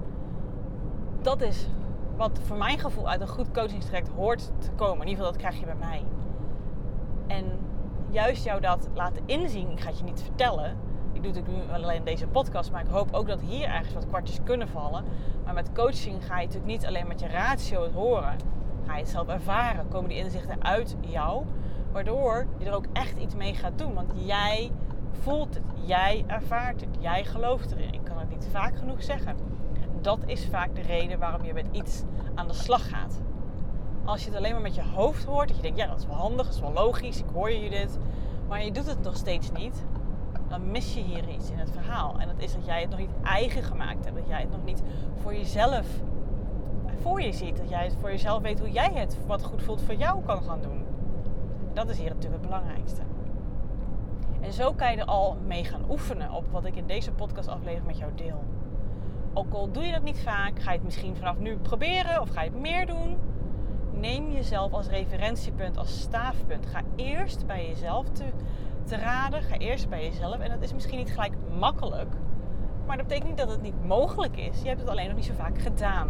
dat 1.22 1.40
is 1.40 1.68
wat 2.22 2.40
voor 2.42 2.56
mijn 2.56 2.78
gevoel 2.78 3.08
uit 3.08 3.20
een 3.20 3.28
goed 3.28 3.50
coachingstraject 3.50 4.08
hoort 4.08 4.50
te 4.58 4.70
komen. 4.70 5.00
In 5.02 5.08
ieder 5.08 5.24
geval, 5.24 5.32
dat 5.32 5.40
krijg 5.40 5.58
je 5.58 5.66
bij 5.66 5.74
mij. 5.74 6.02
En 7.26 7.44
juist 8.10 8.44
jou 8.44 8.60
dat 8.60 8.88
laten 8.94 9.22
inzien, 9.26 9.70
ik 9.70 9.80
ga 9.80 9.88
het 9.88 9.98
je 9.98 10.04
niet 10.04 10.22
vertellen. 10.22 10.76
Ik 11.12 11.22
doe 11.22 11.32
het 11.32 11.46
nu 11.46 11.72
alleen 11.72 12.04
deze 12.04 12.26
podcast, 12.26 12.72
maar 12.72 12.80
ik 12.80 12.90
hoop 12.90 13.12
ook 13.12 13.26
dat 13.26 13.40
hier 13.40 13.68
ergens 13.68 13.94
wat 13.94 14.06
kwartjes 14.06 14.38
kunnen 14.44 14.68
vallen. 14.68 15.04
Maar 15.44 15.54
met 15.54 15.72
coaching 15.72 16.26
ga 16.26 16.40
je 16.40 16.46
natuurlijk 16.46 16.72
niet 16.72 16.86
alleen 16.86 17.06
met 17.06 17.20
je 17.20 17.28
ratio 17.28 17.82
het 17.82 17.92
horen. 17.92 18.36
Ga 18.86 18.94
je 18.94 19.00
het 19.00 19.08
zelf 19.08 19.28
ervaren, 19.28 19.88
komen 19.88 20.08
die 20.08 20.18
inzichten 20.18 20.64
uit 20.64 20.96
jou. 21.00 21.44
Waardoor 21.92 22.46
je 22.58 22.64
er 22.64 22.74
ook 22.74 22.86
echt 22.92 23.18
iets 23.18 23.34
mee 23.34 23.54
gaat 23.54 23.78
doen. 23.78 23.94
Want 23.94 24.12
jij 24.14 24.70
voelt 25.10 25.54
het, 25.54 25.64
jij 25.84 26.24
ervaart 26.26 26.80
het, 26.80 26.96
jij 26.98 27.24
gelooft 27.24 27.72
erin. 27.72 27.94
Ik 27.94 28.04
kan 28.04 28.18
het 28.18 28.30
niet 28.30 28.48
vaak 28.50 28.76
genoeg 28.76 29.02
zeggen. 29.02 29.51
Dat 30.02 30.18
is 30.26 30.46
vaak 30.46 30.74
de 30.74 30.80
reden 30.80 31.18
waarom 31.18 31.44
je 31.44 31.52
met 31.52 31.66
iets 31.72 32.02
aan 32.34 32.48
de 32.48 32.54
slag 32.54 32.88
gaat. 32.88 33.20
Als 34.04 34.24
je 34.24 34.28
het 34.28 34.38
alleen 34.38 34.52
maar 34.52 34.60
met 34.60 34.74
je 34.74 34.82
hoofd 34.82 35.24
hoort, 35.24 35.48
dat 35.48 35.56
je 35.56 35.62
denkt, 35.62 35.78
ja 35.78 35.86
dat 35.86 35.98
is 35.98 36.06
wel 36.06 36.16
handig, 36.16 36.46
dat 36.46 36.54
is 36.54 36.60
wel 36.60 36.72
logisch, 36.72 37.18
ik 37.18 37.28
hoor 37.32 37.50
je 37.50 37.70
dit. 37.70 37.98
Maar 38.48 38.64
je 38.64 38.72
doet 38.72 38.86
het 38.86 39.02
nog 39.02 39.16
steeds 39.16 39.52
niet, 39.52 39.84
dan 40.48 40.70
mis 40.70 40.94
je 40.94 41.00
hier 41.00 41.28
iets 41.28 41.50
in 41.50 41.58
het 41.58 41.70
verhaal. 41.70 42.18
En 42.18 42.28
dat 42.28 42.38
is 42.38 42.52
dat 42.52 42.66
jij 42.66 42.80
het 42.80 42.90
nog 42.90 42.98
niet 42.98 43.14
eigen 43.22 43.62
gemaakt 43.62 44.04
hebt. 44.04 44.16
Dat 44.16 44.28
jij 44.28 44.40
het 44.40 44.50
nog 44.50 44.64
niet 44.64 44.82
voor 45.14 45.34
jezelf 45.34 45.86
voor 47.00 47.22
je 47.22 47.32
ziet. 47.32 47.56
Dat 47.56 47.68
jij 47.68 47.84
het 47.84 47.96
voor 48.00 48.10
jezelf 48.10 48.42
weet 48.42 48.58
hoe 48.58 48.70
jij 48.70 48.90
het, 48.94 49.18
wat 49.26 49.44
goed 49.44 49.62
voelt 49.62 49.82
voor 49.82 49.94
jou, 49.94 50.22
kan 50.24 50.42
gaan 50.42 50.60
doen. 50.60 50.84
Dat 51.72 51.88
is 51.88 51.98
hier 51.98 52.08
natuurlijk 52.08 52.42
het 52.42 52.50
belangrijkste. 52.50 53.00
En 54.40 54.52
zo 54.52 54.72
kan 54.72 54.90
je 54.90 54.96
er 54.96 55.04
al 55.04 55.36
mee 55.46 55.64
gaan 55.64 55.84
oefenen 55.90 56.30
op 56.30 56.44
wat 56.50 56.64
ik 56.64 56.76
in 56.76 56.86
deze 56.86 57.12
podcastaflevering 57.12 57.86
met 57.86 57.98
jou 57.98 58.10
deel. 58.14 58.44
Ook 59.34 59.52
al 59.52 59.70
doe 59.72 59.82
je 59.82 59.92
dat 59.92 60.02
niet 60.02 60.20
vaak, 60.20 60.58
ga 60.58 60.70
je 60.70 60.76
het 60.76 60.84
misschien 60.84 61.16
vanaf 61.16 61.38
nu 61.38 61.56
proberen 61.56 62.20
of 62.20 62.28
ga 62.28 62.42
je 62.42 62.50
het 62.50 62.60
meer 62.60 62.86
doen. 62.86 63.16
Neem 63.92 64.30
jezelf 64.30 64.72
als 64.72 64.88
referentiepunt, 64.88 65.76
als 65.76 66.00
staafpunt. 66.00 66.66
Ga 66.66 66.80
eerst 66.96 67.46
bij 67.46 67.66
jezelf 67.68 68.08
te, 68.08 68.24
te 68.84 68.96
raden. 68.96 69.42
Ga 69.42 69.56
eerst 69.56 69.88
bij 69.88 70.04
jezelf. 70.04 70.38
En 70.38 70.50
dat 70.50 70.62
is 70.62 70.72
misschien 70.72 70.98
niet 70.98 71.10
gelijk 71.10 71.32
makkelijk. 71.58 72.14
Maar 72.86 72.96
dat 72.96 73.06
betekent 73.06 73.28
niet 73.28 73.38
dat 73.38 73.50
het 73.50 73.62
niet 73.62 73.84
mogelijk 73.84 74.36
is. 74.36 74.62
Je 74.62 74.68
hebt 74.68 74.80
het 74.80 74.88
alleen 74.88 75.06
nog 75.06 75.16
niet 75.16 75.24
zo 75.24 75.34
vaak 75.34 75.58
gedaan. 75.58 76.08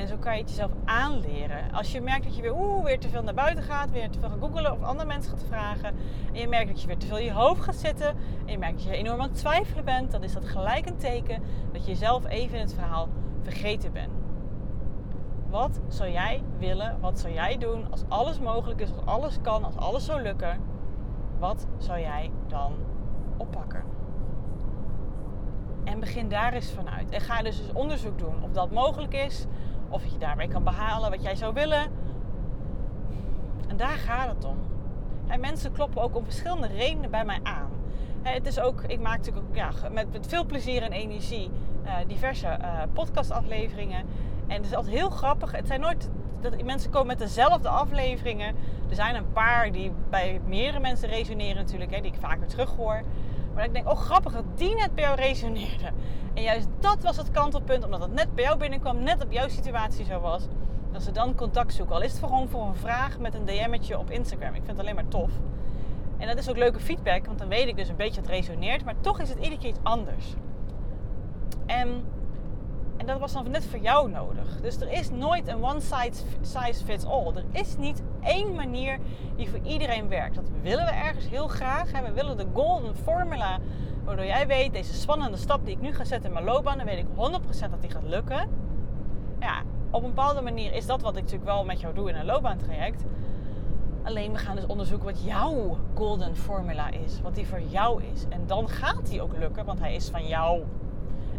En 0.00 0.08
zo 0.08 0.16
kan 0.16 0.34
je 0.34 0.40
het 0.40 0.48
jezelf 0.48 0.70
aanleren. 0.84 1.72
Als 1.72 1.92
je 1.92 2.00
merkt 2.00 2.24
dat 2.24 2.36
je 2.36 2.42
weer, 2.42 2.56
oeh, 2.56 2.84
weer 2.84 2.98
te 2.98 3.08
veel 3.08 3.22
naar 3.22 3.34
buiten 3.34 3.64
gaat, 3.64 3.90
weer 3.90 4.10
te 4.10 4.18
veel 4.18 4.28
gaat 4.28 4.38
googelen 4.40 4.72
of 4.72 4.82
andere 4.82 5.08
mensen 5.08 5.30
gaat 5.30 5.44
vragen. 5.48 5.94
En 6.32 6.40
je 6.40 6.48
merkt 6.48 6.68
dat 6.68 6.80
je 6.80 6.86
weer 6.86 6.98
te 6.98 7.06
veel 7.06 7.18
in 7.18 7.24
je 7.24 7.32
hoofd 7.32 7.60
gaat 7.60 7.76
zitten. 7.76 8.08
En 8.08 8.52
je 8.52 8.58
merkt 8.58 8.74
dat 8.74 8.84
je 8.84 8.96
enorm 8.96 9.20
aan 9.20 9.28
het 9.28 9.38
twijfelen 9.38 9.84
bent. 9.84 10.10
Dan 10.10 10.22
is 10.22 10.32
dat 10.32 10.44
gelijk 10.44 10.86
een 10.86 10.96
teken 10.96 11.42
dat 11.72 11.84
je 11.84 11.90
jezelf 11.90 12.26
even 12.26 12.54
in 12.54 12.60
het 12.60 12.74
verhaal 12.74 13.08
vergeten 13.42 13.92
bent. 13.92 14.12
Wat 15.48 15.80
zou 15.88 16.10
jij 16.10 16.42
willen? 16.58 17.00
Wat 17.00 17.18
zou 17.18 17.32
jij 17.32 17.58
doen 17.58 17.90
als 17.90 18.04
alles 18.08 18.38
mogelijk 18.38 18.80
is, 18.80 18.92
als 18.92 19.04
alles 19.04 19.38
kan, 19.42 19.64
als 19.64 19.76
alles 19.76 20.04
zou 20.04 20.22
lukken? 20.22 20.60
Wat 21.38 21.66
zou 21.78 22.00
jij 22.00 22.30
dan 22.46 22.72
oppakken? 23.36 23.84
En 25.84 26.00
begin 26.00 26.28
daar 26.28 26.52
eens 26.52 26.70
vanuit. 26.70 27.10
En 27.10 27.20
ga 27.20 27.42
dus 27.42 27.60
eens 27.60 27.72
onderzoek 27.72 28.18
doen 28.18 28.42
of 28.42 28.50
dat 28.50 28.70
mogelijk 28.70 29.14
is. 29.14 29.46
Of 29.90 30.04
je 30.06 30.18
daarmee 30.18 30.48
kan 30.48 30.64
behalen 30.64 31.10
wat 31.10 31.22
jij 31.22 31.34
zou 31.34 31.54
willen. 31.54 31.82
En 33.68 33.76
daar 33.76 33.98
gaat 33.98 34.28
het 34.28 34.44
om. 34.44 34.56
En 35.26 35.40
mensen 35.40 35.72
kloppen 35.72 36.02
ook 36.02 36.16
om 36.16 36.24
verschillende 36.24 36.66
redenen 36.66 37.10
bij 37.10 37.24
mij 37.24 37.40
aan. 37.42 37.70
Het 38.22 38.46
is 38.46 38.60
ook, 38.60 38.82
ik 38.86 39.00
maak 39.00 39.16
natuurlijk 39.16 39.46
ook, 39.48 39.56
ja, 39.56 39.70
met, 39.90 40.06
veel 40.20 40.44
plezier 40.44 40.82
en 40.82 40.92
energie 40.92 41.50
uh, 41.84 41.92
diverse 42.06 42.46
uh, 42.46 42.82
podcastafleveringen. 42.92 44.04
En 44.46 44.56
het 44.56 44.66
is 44.66 44.74
altijd 44.74 44.94
heel 44.94 45.10
grappig. 45.10 45.52
Het 45.52 45.66
zijn 45.66 45.80
nooit 45.80 46.10
dat 46.40 46.62
mensen 46.62 46.90
komen 46.90 47.06
met 47.06 47.18
dezelfde 47.18 47.68
afleveringen. 47.68 48.54
Er 48.88 48.94
zijn 48.94 49.14
een 49.14 49.32
paar 49.32 49.72
die 49.72 49.92
bij 50.10 50.40
meerdere 50.46 50.80
mensen 50.80 51.08
resoneren 51.08 51.56
natuurlijk, 51.56 51.94
hè, 51.94 52.00
die 52.00 52.12
ik 52.12 52.20
vaker 52.20 52.46
terug 52.46 52.76
hoor. 52.76 53.02
Maar 53.60 53.68
ik 53.68 53.74
denk, 53.74 53.88
oh 53.88 53.98
grappig 53.98 54.32
dat 54.32 54.44
die 54.54 54.74
net 54.74 54.94
bij 54.94 55.04
jou 55.04 55.16
resoneerde. 55.16 55.90
En 56.34 56.42
juist 56.42 56.68
dat 56.78 57.02
was 57.02 57.16
het 57.16 57.30
kantelpunt, 57.30 57.84
omdat 57.84 58.00
het 58.00 58.12
net 58.12 58.34
bij 58.34 58.44
jou 58.44 58.58
binnenkwam, 58.58 59.02
net 59.02 59.24
op 59.24 59.32
jouw 59.32 59.48
situatie 59.48 60.04
zo 60.04 60.20
was. 60.20 60.46
Dat 60.92 61.02
ze 61.02 61.12
dan 61.12 61.34
contact 61.34 61.74
zoeken. 61.74 61.94
Al 61.94 62.02
is 62.02 62.12
het 62.12 62.20
gewoon 62.20 62.48
voor 62.48 62.66
een 62.66 62.74
vraag 62.74 63.18
met 63.18 63.34
een 63.34 63.44
DM'tje 63.44 63.98
op 63.98 64.10
Instagram. 64.10 64.48
Ik 64.48 64.62
vind 64.64 64.66
het 64.66 64.78
alleen 64.78 64.94
maar 64.94 65.08
tof. 65.08 65.30
En 66.18 66.26
dat 66.26 66.38
is 66.38 66.50
ook 66.50 66.56
leuke 66.56 66.80
feedback, 66.80 67.26
want 67.26 67.38
dan 67.38 67.48
weet 67.48 67.68
ik 67.68 67.76
dus 67.76 67.88
een 67.88 67.96
beetje 67.96 68.20
dat 68.20 68.30
het 68.30 68.34
resoneert. 68.34 68.84
Maar 68.84 68.94
toch 69.00 69.20
is 69.20 69.28
het 69.28 69.38
iedere 69.38 69.58
keer 69.58 69.70
iets 69.70 69.78
anders. 69.82 70.34
En 71.66 72.04
en 73.00 73.06
dat 73.06 73.18
was 73.18 73.32
dan 73.32 73.50
net 73.50 73.64
voor 73.64 73.78
jou 73.78 74.10
nodig. 74.10 74.60
Dus 74.60 74.80
er 74.80 74.92
is 74.92 75.10
nooit 75.10 75.48
een 75.48 75.64
one 75.64 75.80
size 76.40 76.84
fits 76.84 77.04
all. 77.04 77.32
Er 77.34 77.44
is 77.52 77.76
niet 77.76 78.02
één 78.22 78.54
manier 78.54 78.98
die 79.36 79.50
voor 79.50 79.58
iedereen 79.62 80.08
werkt. 80.08 80.34
Dat 80.34 80.50
willen 80.62 80.84
we 80.84 80.90
ergens 80.90 81.28
heel 81.28 81.48
graag. 81.48 81.90
We 81.90 82.12
willen 82.12 82.36
de 82.36 82.46
golden 82.52 82.96
formula. 82.96 83.58
Waardoor 84.04 84.24
jij 84.24 84.46
weet, 84.46 84.72
deze 84.72 84.94
spannende 84.94 85.36
stap 85.36 85.64
die 85.64 85.74
ik 85.74 85.80
nu 85.80 85.94
ga 85.94 86.04
zetten 86.04 86.28
in 86.28 86.32
mijn 86.34 86.44
loopbaan, 86.44 86.76
dan 86.76 86.86
weet 86.86 86.98
ik 86.98 87.06
100% 87.06 87.70
dat 87.70 87.80
die 87.80 87.90
gaat 87.90 88.02
lukken. 88.04 88.48
Ja, 89.38 89.62
op 89.90 90.02
een 90.02 90.14
bepaalde 90.14 90.40
manier 90.40 90.72
is 90.72 90.86
dat 90.86 91.02
wat 91.02 91.16
ik 91.16 91.22
natuurlijk 91.22 91.50
wel 91.50 91.64
met 91.64 91.80
jou 91.80 91.94
doe 91.94 92.08
in 92.08 92.16
een 92.16 92.26
loopbaantraject. 92.26 93.04
Alleen 94.02 94.32
we 94.32 94.38
gaan 94.38 94.56
dus 94.56 94.66
onderzoeken 94.66 95.06
wat 95.06 95.24
jouw 95.24 95.78
golden 95.94 96.36
formula 96.36 96.90
is. 96.90 97.20
Wat 97.20 97.34
die 97.34 97.46
voor 97.46 97.62
jou 97.62 98.02
is. 98.12 98.24
En 98.28 98.46
dan 98.46 98.68
gaat 98.68 99.06
die 99.06 99.22
ook 99.22 99.36
lukken, 99.38 99.64
want 99.64 99.78
hij 99.78 99.94
is 99.94 100.08
van 100.08 100.26
jou. 100.26 100.62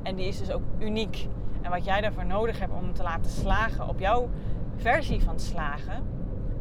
En 0.04 0.15
die 0.15 0.28
is 0.28 0.39
dus 0.39 0.52
ook 0.52 0.63
uniek. 0.80 1.28
En 1.62 1.71
wat 1.71 1.86
jij 1.86 2.02
daarvoor 2.02 2.26
nodig 2.26 2.60
hebt 2.60 2.74
om 2.74 2.93
te 2.93 3.04
laten 3.04 3.32
slagen 3.32 3.88
op 3.88 4.00
jouw 4.00 4.30
versie 4.76 5.24
van 5.24 5.39
slagen, 5.39 6.04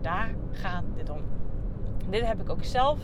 daar 0.01 0.35
gaat 0.51 0.85
dit 0.97 1.11
om. 1.11 1.21
Dit 2.09 2.27
heb 2.27 2.41
ik 2.41 2.51
ook 2.51 2.65
zelf, 2.65 2.99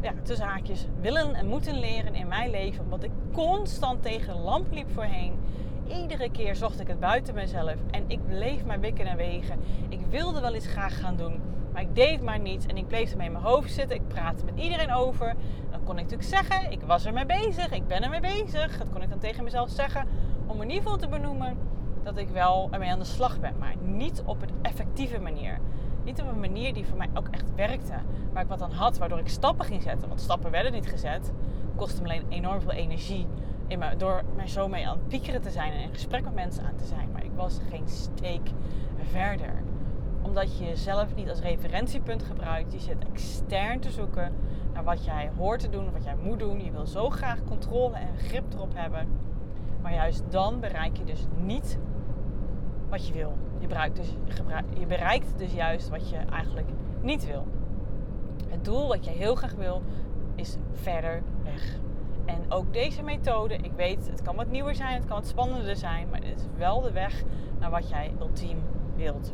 ja, 0.00 0.12
tussen 0.22 0.46
haakjes, 0.46 0.86
willen 1.00 1.34
en 1.34 1.46
moeten 1.46 1.78
leren 1.78 2.14
in 2.14 2.28
mijn 2.28 2.50
leven. 2.50 2.84
Omdat 2.84 3.02
ik 3.02 3.10
constant 3.32 4.02
tegen 4.02 4.40
lamp 4.40 4.72
liep 4.72 4.90
voorheen. 4.90 5.38
Iedere 5.88 6.30
keer 6.30 6.56
zocht 6.56 6.80
ik 6.80 6.86
het 6.86 7.00
buiten 7.00 7.34
mezelf 7.34 7.74
en 7.90 8.04
ik 8.06 8.26
bleef 8.26 8.64
maar 8.64 8.80
wikken 8.80 9.06
en 9.06 9.16
wegen. 9.16 9.58
Ik 9.88 10.00
wilde 10.10 10.40
wel 10.40 10.54
iets 10.54 10.66
graag 10.66 11.00
gaan 11.00 11.16
doen, 11.16 11.40
maar 11.72 11.82
ik 11.82 11.94
deed 11.94 12.22
maar 12.22 12.38
niet 12.38 12.66
en 12.66 12.76
ik 12.76 12.88
bleef 12.88 13.10
ermee 13.10 13.26
in 13.26 13.32
mijn 13.32 13.44
hoofd 13.44 13.72
zitten. 13.72 13.96
Ik 13.96 14.08
praatte 14.08 14.44
met 14.44 14.54
iedereen 14.56 14.92
over. 14.92 15.34
Dan 15.70 15.84
kon 15.84 15.98
ik 15.98 16.02
natuurlijk 16.02 16.28
zeggen, 16.28 16.70
ik 16.70 16.80
was 16.82 17.06
ermee 17.06 17.26
bezig, 17.26 17.70
ik 17.72 17.86
ben 17.86 18.02
ermee 18.02 18.20
bezig. 18.20 18.78
Dat 18.78 18.90
kon 18.90 19.02
ik 19.02 19.08
dan 19.08 19.18
tegen 19.18 19.44
mezelf 19.44 19.70
zeggen 19.70 20.06
om 20.46 20.62
in 20.62 20.68
ieder 20.68 20.82
geval 20.82 20.96
te 20.98 21.08
benoemen 21.08 21.56
dat 22.02 22.16
ik 22.16 22.28
wel 22.28 22.68
ermee 22.70 22.90
aan 22.90 22.98
de 22.98 23.04
slag 23.04 23.40
ben. 23.40 23.54
Maar 23.58 23.74
niet 23.82 24.22
op 24.24 24.42
een 24.42 24.54
effectieve 24.62 25.18
manier. 25.18 25.58
Niet 26.04 26.20
op 26.20 26.28
een 26.28 26.40
manier 26.40 26.74
die 26.74 26.86
voor 26.86 26.98
mij 26.98 27.08
ook 27.14 27.28
echt 27.30 27.54
werkte. 27.54 27.94
Waar 28.32 28.42
ik 28.42 28.48
wat 28.48 28.62
aan 28.62 28.72
had, 28.72 28.98
waardoor 28.98 29.18
ik 29.18 29.28
stappen 29.28 29.64
ging 29.64 29.82
zetten. 29.82 30.08
Want 30.08 30.20
stappen 30.20 30.50
werden 30.50 30.72
niet 30.72 30.86
gezet. 30.86 31.32
Kostte 31.76 32.02
me 32.02 32.08
alleen 32.08 32.24
enorm 32.28 32.60
veel 32.60 32.72
energie. 32.72 33.26
In 33.66 33.80
door 33.98 34.22
mij 34.36 34.48
zo 34.48 34.68
mee 34.68 34.86
aan 34.88 34.98
het 34.98 35.08
piekeren 35.08 35.40
te 35.40 35.50
zijn 35.50 35.72
en 35.72 35.80
in 35.80 35.92
gesprek 35.92 36.24
met 36.24 36.34
mensen 36.34 36.64
aan 36.64 36.76
te 36.76 36.84
zijn. 36.84 37.08
Maar 37.12 37.24
ik 37.24 37.34
was 37.34 37.60
geen 37.70 37.88
steek 37.88 38.50
verder. 39.10 39.62
Omdat 40.22 40.58
je 40.58 40.64
jezelf 40.64 41.14
niet 41.14 41.28
als 41.28 41.40
referentiepunt 41.40 42.22
gebruikt. 42.22 42.72
Je 42.72 42.80
zit 42.80 43.08
extern 43.12 43.80
te 43.80 43.90
zoeken 43.90 44.32
naar 44.72 44.84
wat 44.84 45.04
jij 45.04 45.30
hoort 45.36 45.60
te 45.60 45.68
doen, 45.68 45.92
wat 45.92 46.04
jij 46.04 46.16
moet 46.22 46.38
doen. 46.38 46.64
Je 46.64 46.70
wil 46.70 46.86
zo 46.86 47.10
graag 47.10 47.44
controle 47.44 47.96
en 47.96 48.18
grip 48.18 48.52
erop 48.52 48.74
hebben 48.74 49.08
maar 49.84 49.94
juist 49.94 50.22
dan 50.28 50.60
bereik 50.60 50.96
je 50.96 51.04
dus 51.04 51.26
niet 51.36 51.78
wat 52.88 53.06
je 53.06 53.12
wil. 53.12 53.36
Je, 53.58 53.66
bereikt 53.66 53.96
dus, 53.96 54.14
je 54.78 54.86
bereikt 54.86 55.38
dus 55.38 55.52
juist 55.52 55.88
wat 55.88 56.10
je 56.10 56.16
eigenlijk 56.16 56.68
niet 57.00 57.26
wil. 57.26 57.46
Het 58.48 58.64
doel 58.64 58.88
wat 58.88 59.04
je 59.04 59.10
heel 59.10 59.34
graag 59.34 59.54
wil 59.54 59.82
is 60.34 60.56
verder 60.72 61.22
weg. 61.42 61.78
En 62.24 62.44
ook 62.48 62.72
deze 62.72 63.02
methode, 63.02 63.56
ik 63.56 63.72
weet, 63.76 64.10
het 64.10 64.22
kan 64.22 64.36
wat 64.36 64.48
nieuwer 64.48 64.74
zijn, 64.74 64.94
het 64.94 65.04
kan 65.04 65.16
wat 65.16 65.26
spannender 65.26 65.76
zijn, 65.76 66.08
maar 66.10 66.20
het 66.20 66.38
is 66.38 66.46
wel 66.56 66.80
de 66.80 66.92
weg 66.92 67.22
naar 67.58 67.70
wat 67.70 67.88
jij 67.88 68.14
ultiem 68.20 68.58
wilt. 68.96 69.32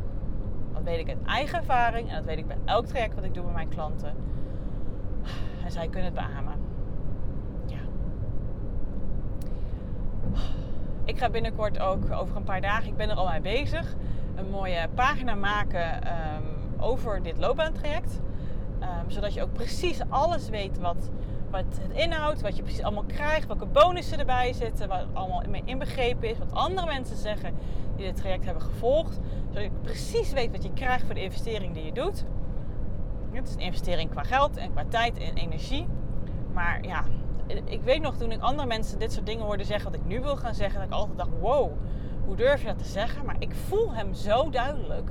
Dat 0.73 0.83
weet 0.83 0.99
ik 0.99 1.09
uit 1.09 1.23
eigen 1.27 1.59
ervaring 1.59 2.09
en 2.09 2.15
dat 2.15 2.25
weet 2.25 2.39
ik 2.39 2.47
bij 2.47 2.59
elk 2.65 2.87
traject 2.87 3.15
wat 3.15 3.25
ik 3.25 3.35
doe 3.35 3.45
met 3.45 3.55
mijn 3.55 3.69
klanten. 3.69 4.15
En 5.65 5.71
zij 5.71 5.89
kunnen 5.89 6.05
het 6.05 6.15
beamen. 6.15 6.50
Ik 11.05 11.19
ga 11.19 11.31
binnenkort 11.31 11.81
ook 11.81 12.11
over 12.11 12.37
een 12.37 12.45
paar 12.45 12.61
dagen, 12.61 12.89
ik 12.89 12.97
ben 12.97 13.11
er 13.11 13.17
al 13.17 13.29
mee 13.29 13.41
bezig, 13.41 13.95
een 14.37 14.51
mooie 14.51 14.89
pagina 14.95 15.35
maken 15.35 16.03
ehm, 16.03 16.43
over 16.79 17.23
dit 17.23 17.39
loopbaantraject. 17.39 18.21
Um, 18.81 19.11
zodat 19.11 19.35
je 19.35 19.43
ook 19.43 19.53
precies 19.53 20.01
alles 20.09 20.49
weet 20.49 20.79
wat, 20.79 21.11
wat 21.51 21.65
het 21.81 21.97
inhoudt, 21.97 22.41
wat 22.41 22.57
je 22.57 22.63
precies 22.63 22.83
allemaal 22.83 23.05
krijgt, 23.07 23.47
welke 23.47 23.67
bonussen 23.67 24.19
erbij 24.19 24.53
zitten, 24.53 24.89
wat 24.89 25.07
allemaal 25.13 25.43
mee 25.49 25.63
inbegrepen 25.65 26.29
is, 26.29 26.39
wat 26.39 26.53
andere 26.53 26.87
mensen 26.87 27.17
zeggen 27.17 27.55
die 27.97 28.07
dit 28.07 28.17
traject 28.17 28.45
hebben 28.45 28.63
gevolgd. 28.63 29.19
Zodat 29.49 29.63
je 29.63 29.71
precies 29.83 30.33
weet 30.33 30.51
wat 30.51 30.63
je 30.63 30.73
krijgt 30.73 31.05
voor 31.07 31.15
de 31.15 31.23
investering 31.23 31.75
die 31.75 31.85
je 31.85 31.93
doet. 31.93 32.25
Het 33.33 33.49
is 33.49 33.55
een 33.55 33.61
investering 33.61 34.11
qua 34.11 34.23
geld 34.23 34.57
en 34.57 34.71
qua 34.71 34.85
tijd 34.89 35.19
en 35.19 35.35
energie. 35.35 35.87
Maar 36.53 36.85
ja, 36.85 37.05
ik 37.65 37.83
weet 37.83 38.01
nog 38.01 38.17
toen 38.17 38.33
ik 38.33 38.41
andere 38.41 38.69
mensen 38.69 38.99
dit 38.99 39.13
soort 39.13 39.27
dingen 39.27 39.45
hoorde 39.45 39.65
zeggen, 39.65 39.91
wat 39.91 40.01
ik 40.01 40.07
nu 40.07 40.21
wil 40.21 40.37
gaan 40.37 40.55
zeggen, 40.55 40.81
dat 40.81 40.89
ik 40.89 40.95
altijd 40.95 41.19
dacht: 41.19 41.31
wow, 41.41 41.73
hoe 42.25 42.37
durf 42.37 42.61
je 42.61 42.67
dat 42.67 42.79
te 42.79 42.85
zeggen? 42.85 43.25
Maar 43.25 43.37
ik 43.39 43.55
voel 43.55 43.93
hem 43.93 44.15
zo 44.15 44.51
duidelijk. 44.51 45.11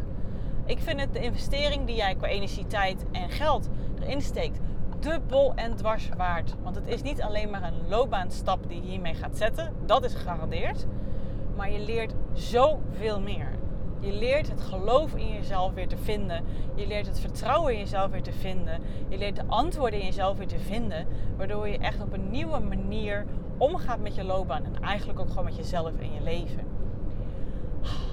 Ik 0.65 0.79
vind 0.79 0.99
het 0.99 1.13
de 1.13 1.19
investering 1.19 1.85
die 1.85 1.95
jij 1.95 2.15
qua 2.15 2.27
energie, 2.27 2.67
tijd 2.67 3.05
en 3.11 3.29
geld 3.29 3.69
erin 3.99 4.21
steekt, 4.21 4.59
dubbel 4.99 5.53
en 5.55 5.75
dwars 5.75 6.09
waard. 6.17 6.55
Want 6.63 6.75
het 6.75 6.87
is 6.87 7.01
niet 7.01 7.21
alleen 7.21 7.49
maar 7.49 7.63
een 7.63 7.87
loopbaanstap 7.87 8.67
die 8.67 8.81
je 8.81 8.87
hiermee 8.87 9.13
gaat 9.13 9.37
zetten, 9.37 9.73
dat 9.85 10.03
is 10.03 10.13
gegarandeerd. 10.13 10.85
Maar 11.55 11.71
je 11.71 11.79
leert 11.79 12.13
zoveel 12.33 13.19
meer. 13.19 13.58
Je 13.99 14.11
leert 14.11 14.49
het 14.49 14.61
geloof 14.61 15.15
in 15.15 15.33
jezelf 15.33 15.73
weer 15.73 15.87
te 15.87 15.97
vinden. 15.97 16.43
Je 16.75 16.87
leert 16.87 17.07
het 17.07 17.19
vertrouwen 17.19 17.73
in 17.73 17.79
jezelf 17.79 18.11
weer 18.11 18.23
te 18.23 18.33
vinden. 18.33 18.81
Je 19.07 19.17
leert 19.17 19.35
de 19.35 19.45
antwoorden 19.47 19.99
in 19.99 20.05
jezelf 20.05 20.37
weer 20.37 20.47
te 20.47 20.59
vinden. 20.59 21.07
Waardoor 21.37 21.67
je 21.67 21.77
echt 21.77 22.01
op 22.01 22.13
een 22.13 22.29
nieuwe 22.29 22.59
manier 22.59 23.25
omgaat 23.57 23.99
met 23.99 24.15
je 24.15 24.23
loopbaan. 24.23 24.63
En 24.63 24.81
eigenlijk 24.81 25.19
ook 25.19 25.29
gewoon 25.29 25.43
met 25.43 25.55
jezelf 25.55 25.91
en 25.99 26.13
je 26.13 26.21
leven. 26.21 26.63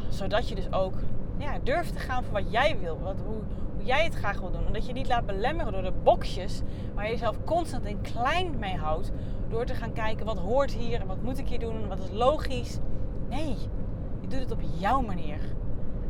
Zodat 0.09 0.49
je 0.49 0.55
dus 0.55 0.72
ook 0.72 0.94
ja, 1.38 1.59
durft 1.62 1.92
te 1.92 1.99
gaan 1.99 2.25
voor 2.25 2.33
wat 2.33 2.53
jij 2.53 2.79
wil. 2.79 2.99
Wat, 3.03 3.20
hoe, 3.27 3.40
hoe 3.77 3.85
jij 3.85 4.05
het 4.05 4.14
graag 4.14 4.40
wil 4.40 4.51
doen. 4.51 4.66
En 4.66 4.72
dat 4.72 4.87
je 4.87 4.92
niet 4.92 5.09
laat 5.09 5.27
belemmeren 5.27 5.72
door 5.72 5.83
de 5.83 5.92
boxjes 6.03 6.62
waar 6.94 7.05
je 7.05 7.11
jezelf 7.11 7.37
constant 7.44 7.85
in 7.85 8.01
klein 8.01 8.59
mee 8.59 8.77
houdt. 8.77 9.12
Door 9.49 9.64
te 9.64 9.75
gaan 9.75 9.92
kijken 9.92 10.27
wat 10.27 10.38
hoort 10.38 10.72
hier 10.72 11.01
en 11.01 11.07
wat 11.07 11.22
moet 11.22 11.38
ik 11.38 11.49
hier 11.49 11.59
doen, 11.59 11.88
wat 11.88 11.99
is 11.99 12.11
logisch. 12.11 12.79
Nee, 13.29 13.57
je 14.20 14.29
doet 14.29 14.40
het 14.40 14.53
op 14.53 14.61
jouw 14.79 15.01
manier 15.01 15.55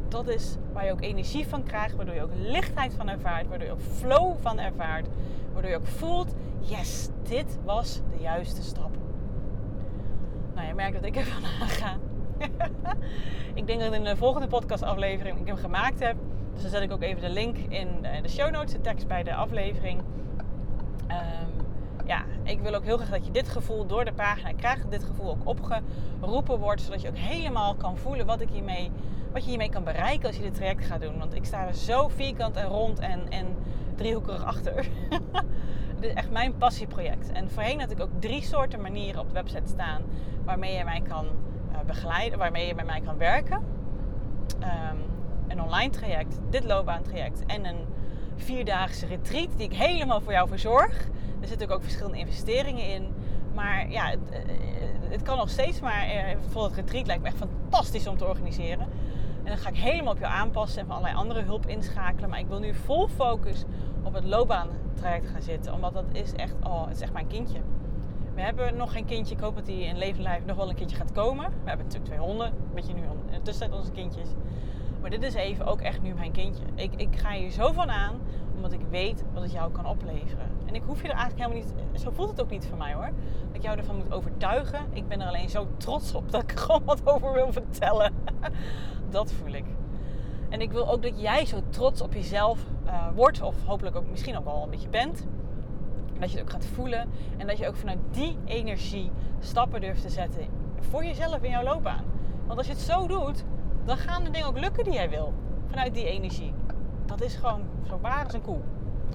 dat 0.08 0.28
is 0.28 0.56
waar 0.72 0.84
je 0.84 0.92
ook 0.92 1.02
energie 1.02 1.46
van 1.46 1.62
krijgt, 1.62 1.96
waardoor 1.96 2.14
je 2.14 2.22
ook 2.22 2.34
lichtheid 2.34 2.94
van 2.94 3.08
ervaart, 3.08 3.48
waardoor 3.48 3.66
je 3.66 3.72
ook 3.72 3.80
flow 3.80 4.34
van 4.40 4.58
ervaart, 4.58 5.06
waardoor 5.52 5.70
je 5.70 5.76
ook 5.76 5.86
voelt, 5.86 6.34
yes, 6.60 7.08
dit 7.22 7.58
was 7.64 8.00
de 8.10 8.22
juiste 8.22 8.62
stap. 8.62 8.96
Nou, 10.54 10.66
je 10.66 10.74
merkt 10.74 10.94
dat 10.94 11.04
ik 11.04 11.16
ervan 11.16 11.44
aanga. 11.60 11.96
ik 13.60 13.66
denk 13.66 13.80
dat 13.80 13.92
in 13.92 14.04
de 14.04 14.16
volgende 14.16 14.46
podcastaflevering 14.46 15.40
ik 15.40 15.46
hem 15.46 15.56
gemaakt 15.56 16.00
heb. 16.00 16.16
Dus 16.52 16.62
dan 16.62 16.70
zet 16.70 16.82
ik 16.82 16.92
ook 16.92 17.02
even 17.02 17.20
de 17.20 17.30
link 17.30 17.56
in 17.56 17.88
de 18.22 18.28
show 18.28 18.50
notes, 18.50 18.72
de 18.72 18.80
tekst 18.80 19.06
bij 19.06 19.22
de 19.22 19.34
aflevering. 19.34 20.02
Um, 21.10 21.66
ja, 22.06 22.24
ik 22.42 22.60
wil 22.60 22.74
ook 22.74 22.84
heel 22.84 22.96
graag 22.96 23.10
dat 23.10 23.26
je 23.26 23.32
dit 23.32 23.48
gevoel 23.48 23.86
door 23.86 24.04
de 24.04 24.12
pagina 24.12 24.52
krijgt. 24.52 24.90
Dit 24.90 25.04
gevoel 25.04 25.30
ook 25.30 25.46
opgeroepen 25.46 26.58
wordt. 26.58 26.82
Zodat 26.82 27.02
je 27.02 27.08
ook 27.08 27.16
helemaal 27.16 27.74
kan 27.74 27.96
voelen 27.96 28.26
wat, 28.26 28.40
ik 28.40 28.48
hiermee, 28.48 28.90
wat 29.36 29.44
je 29.44 29.50
hiermee 29.50 29.70
kan 29.70 29.84
bereiken 29.84 30.26
als 30.26 30.36
je 30.36 30.42
dit 30.42 30.54
traject 30.54 30.84
gaat 30.84 31.00
doen. 31.00 31.18
Want 31.18 31.34
ik 31.34 31.44
sta 31.44 31.66
er 31.66 31.74
zo 31.74 32.08
vierkant 32.08 32.56
en 32.56 32.66
rond 32.66 32.98
en, 32.98 33.28
en 33.28 33.46
driehoekig 33.94 34.44
achter. 34.44 34.74
dit 36.00 36.10
is 36.10 36.14
echt 36.14 36.30
mijn 36.30 36.56
passieproject. 36.56 37.32
En 37.32 37.50
voorheen 37.50 37.80
had 37.80 37.90
ik 37.90 38.00
ook 38.00 38.10
drie 38.18 38.42
soorten 38.42 38.80
manieren 38.80 39.20
op 39.20 39.28
de 39.28 39.34
website 39.34 39.68
staan. 39.68 40.02
Waarmee 40.44 40.76
je 40.76 40.84
mij 40.84 41.00
kan 41.08 41.26
uh, 41.26 41.80
begeleiden. 41.86 42.38
Waarmee 42.38 42.66
je 42.66 42.74
met 42.74 42.86
mij 42.86 43.00
kan 43.00 43.18
werken. 43.18 43.64
Um, 44.60 45.02
een 45.48 45.62
online 45.62 45.90
traject, 45.90 46.38
dit 46.50 46.64
loopbaantraject 46.64 47.46
en 47.46 47.64
een 47.64 47.86
vierdaagse 48.36 49.06
retreat 49.06 49.48
die 49.56 49.68
ik 49.68 49.76
helemaal 49.76 50.20
voor 50.20 50.32
jou 50.32 50.48
verzorg. 50.48 51.08
Er 51.40 51.48
zitten 51.48 51.68
ook 51.68 51.82
verschillende 51.82 52.18
investeringen 52.18 52.92
in. 52.92 53.14
Maar 53.54 53.90
ja, 53.90 54.06
het, 54.10 54.30
eh, 54.30 54.38
het 55.08 55.22
kan 55.22 55.36
nog 55.36 55.50
steeds. 55.50 55.80
Maar 55.80 56.02
eh, 56.02 56.34
bijvoorbeeld 56.34 56.76
het 56.76 56.84
retreat 56.84 57.06
lijkt 57.06 57.22
me 57.22 57.28
echt 57.28 57.36
fantastisch 57.36 58.06
om 58.06 58.16
te 58.16 58.26
organiseren. 58.26 58.88
En 59.46 59.52
dan 59.52 59.60
ga 59.60 59.68
ik 59.68 59.76
helemaal 59.76 60.12
op 60.12 60.18
jou 60.18 60.32
aanpassen 60.32 60.80
en 60.80 60.86
van 60.86 60.96
allerlei 60.96 61.18
andere 61.18 61.42
hulp 61.42 61.66
inschakelen. 61.66 62.30
Maar 62.30 62.38
ik 62.38 62.46
wil 62.46 62.58
nu 62.58 62.74
vol 62.74 63.08
focus 63.08 63.64
op 64.02 64.14
het 64.14 64.24
loopbaantraject 64.24 65.28
gaan 65.28 65.42
zitten. 65.42 65.72
Omdat 65.72 65.92
dat 65.92 66.04
is 66.12 66.32
echt, 66.32 66.54
oh, 66.62 66.86
het 66.86 66.96
is 66.96 67.00
echt 67.00 67.12
mijn 67.12 67.26
kindje. 67.26 67.58
We 68.34 68.40
hebben 68.40 68.76
nog 68.76 68.92
geen 68.92 69.04
kindje. 69.04 69.34
Ik 69.34 69.40
hoop 69.40 69.54
dat 69.54 69.66
die 69.66 69.84
in 69.84 69.98
leven 69.98 70.22
lijf 70.22 70.44
nog 70.44 70.56
wel 70.56 70.68
een 70.68 70.74
kindje 70.74 70.96
gaat 70.96 71.12
komen. 71.12 71.44
We 71.44 71.68
hebben 71.68 71.86
natuurlijk 71.86 72.04
twee 72.04 72.26
honden. 72.26 72.46
Een 72.46 72.74
beetje 72.74 72.94
nu 72.94 73.00
in 73.00 73.32
de 73.32 73.42
tussentijd 73.42 73.80
onze 73.80 73.92
kindjes. 73.92 74.28
Maar 75.00 75.10
dit 75.10 75.22
is 75.22 75.34
even 75.34 75.66
ook 75.66 75.80
echt 75.80 76.02
nu 76.02 76.14
mijn 76.14 76.32
kindje. 76.32 76.62
Ik, 76.74 76.92
ik 76.96 77.16
ga 77.16 77.30
hier 77.30 77.50
zo 77.50 77.72
van 77.72 77.90
aan, 77.90 78.20
omdat 78.54 78.72
ik 78.72 78.80
weet 78.90 79.24
wat 79.32 79.42
het 79.42 79.52
jou 79.52 79.72
kan 79.72 79.86
opleveren. 79.86 80.50
En 80.66 80.74
ik 80.74 80.82
hoef 80.86 81.02
je 81.02 81.08
er 81.08 81.14
eigenlijk 81.14 81.48
helemaal 81.48 81.72
niet, 81.92 82.00
zo 82.00 82.10
voelt 82.10 82.30
het 82.30 82.40
ook 82.40 82.50
niet 82.50 82.66
voor 82.66 82.78
mij 82.78 82.94
hoor. 82.94 83.10
Dat 83.46 83.56
ik 83.56 83.62
jou 83.62 83.78
ervan 83.78 83.96
moet 83.96 84.12
overtuigen. 84.12 84.80
Ik 84.92 85.08
ben 85.08 85.20
er 85.20 85.28
alleen 85.28 85.48
zo 85.48 85.66
trots 85.76 86.14
op 86.14 86.30
dat 86.32 86.42
ik 86.42 86.52
er 86.52 86.58
gewoon 86.58 86.84
wat 86.84 87.00
over 87.04 87.32
wil 87.32 87.52
vertellen. 87.52 88.12
dat 89.10 89.32
voel 89.32 89.52
ik. 89.52 89.64
En 90.48 90.60
ik 90.60 90.72
wil 90.72 90.90
ook 90.90 91.02
dat 91.02 91.20
jij 91.20 91.46
zo 91.46 91.60
trots 91.70 92.00
op 92.00 92.12
jezelf 92.12 92.60
uh, 92.86 93.08
wordt, 93.14 93.42
of 93.42 93.54
hopelijk 93.64 93.96
ook 93.96 94.10
misschien 94.10 94.36
ook 94.36 94.44
wel 94.44 94.62
een 94.62 94.70
beetje 94.70 94.88
bent. 94.88 95.26
En 96.14 96.20
dat 96.20 96.30
je 96.30 96.38
het 96.38 96.46
ook 96.46 96.52
gaat 96.52 96.66
voelen 96.66 97.08
en 97.36 97.46
dat 97.46 97.58
je 97.58 97.68
ook 97.68 97.76
vanuit 97.76 97.98
die 98.10 98.36
energie 98.44 99.10
stappen 99.40 99.80
durft 99.80 100.02
te 100.02 100.08
zetten 100.08 100.46
voor 100.80 101.04
jezelf 101.04 101.42
in 101.42 101.50
jouw 101.50 101.62
loopbaan. 101.62 102.04
Want 102.46 102.58
als 102.58 102.66
je 102.66 102.72
het 102.72 102.82
zo 102.82 103.06
doet, 103.06 103.44
dan 103.84 103.96
gaan 103.96 104.24
de 104.24 104.30
dingen 104.30 104.46
ook 104.46 104.58
lukken 104.58 104.84
die 104.84 104.92
jij 104.92 105.10
wil. 105.10 105.32
Vanuit 105.68 105.94
die 105.94 106.04
energie. 106.04 106.52
Dat 107.06 107.20
is 107.20 107.34
gewoon 107.34 107.62
zo 107.88 107.98
waar 108.00 108.24
als 108.24 108.34
een 108.34 108.42
koe. 108.42 108.60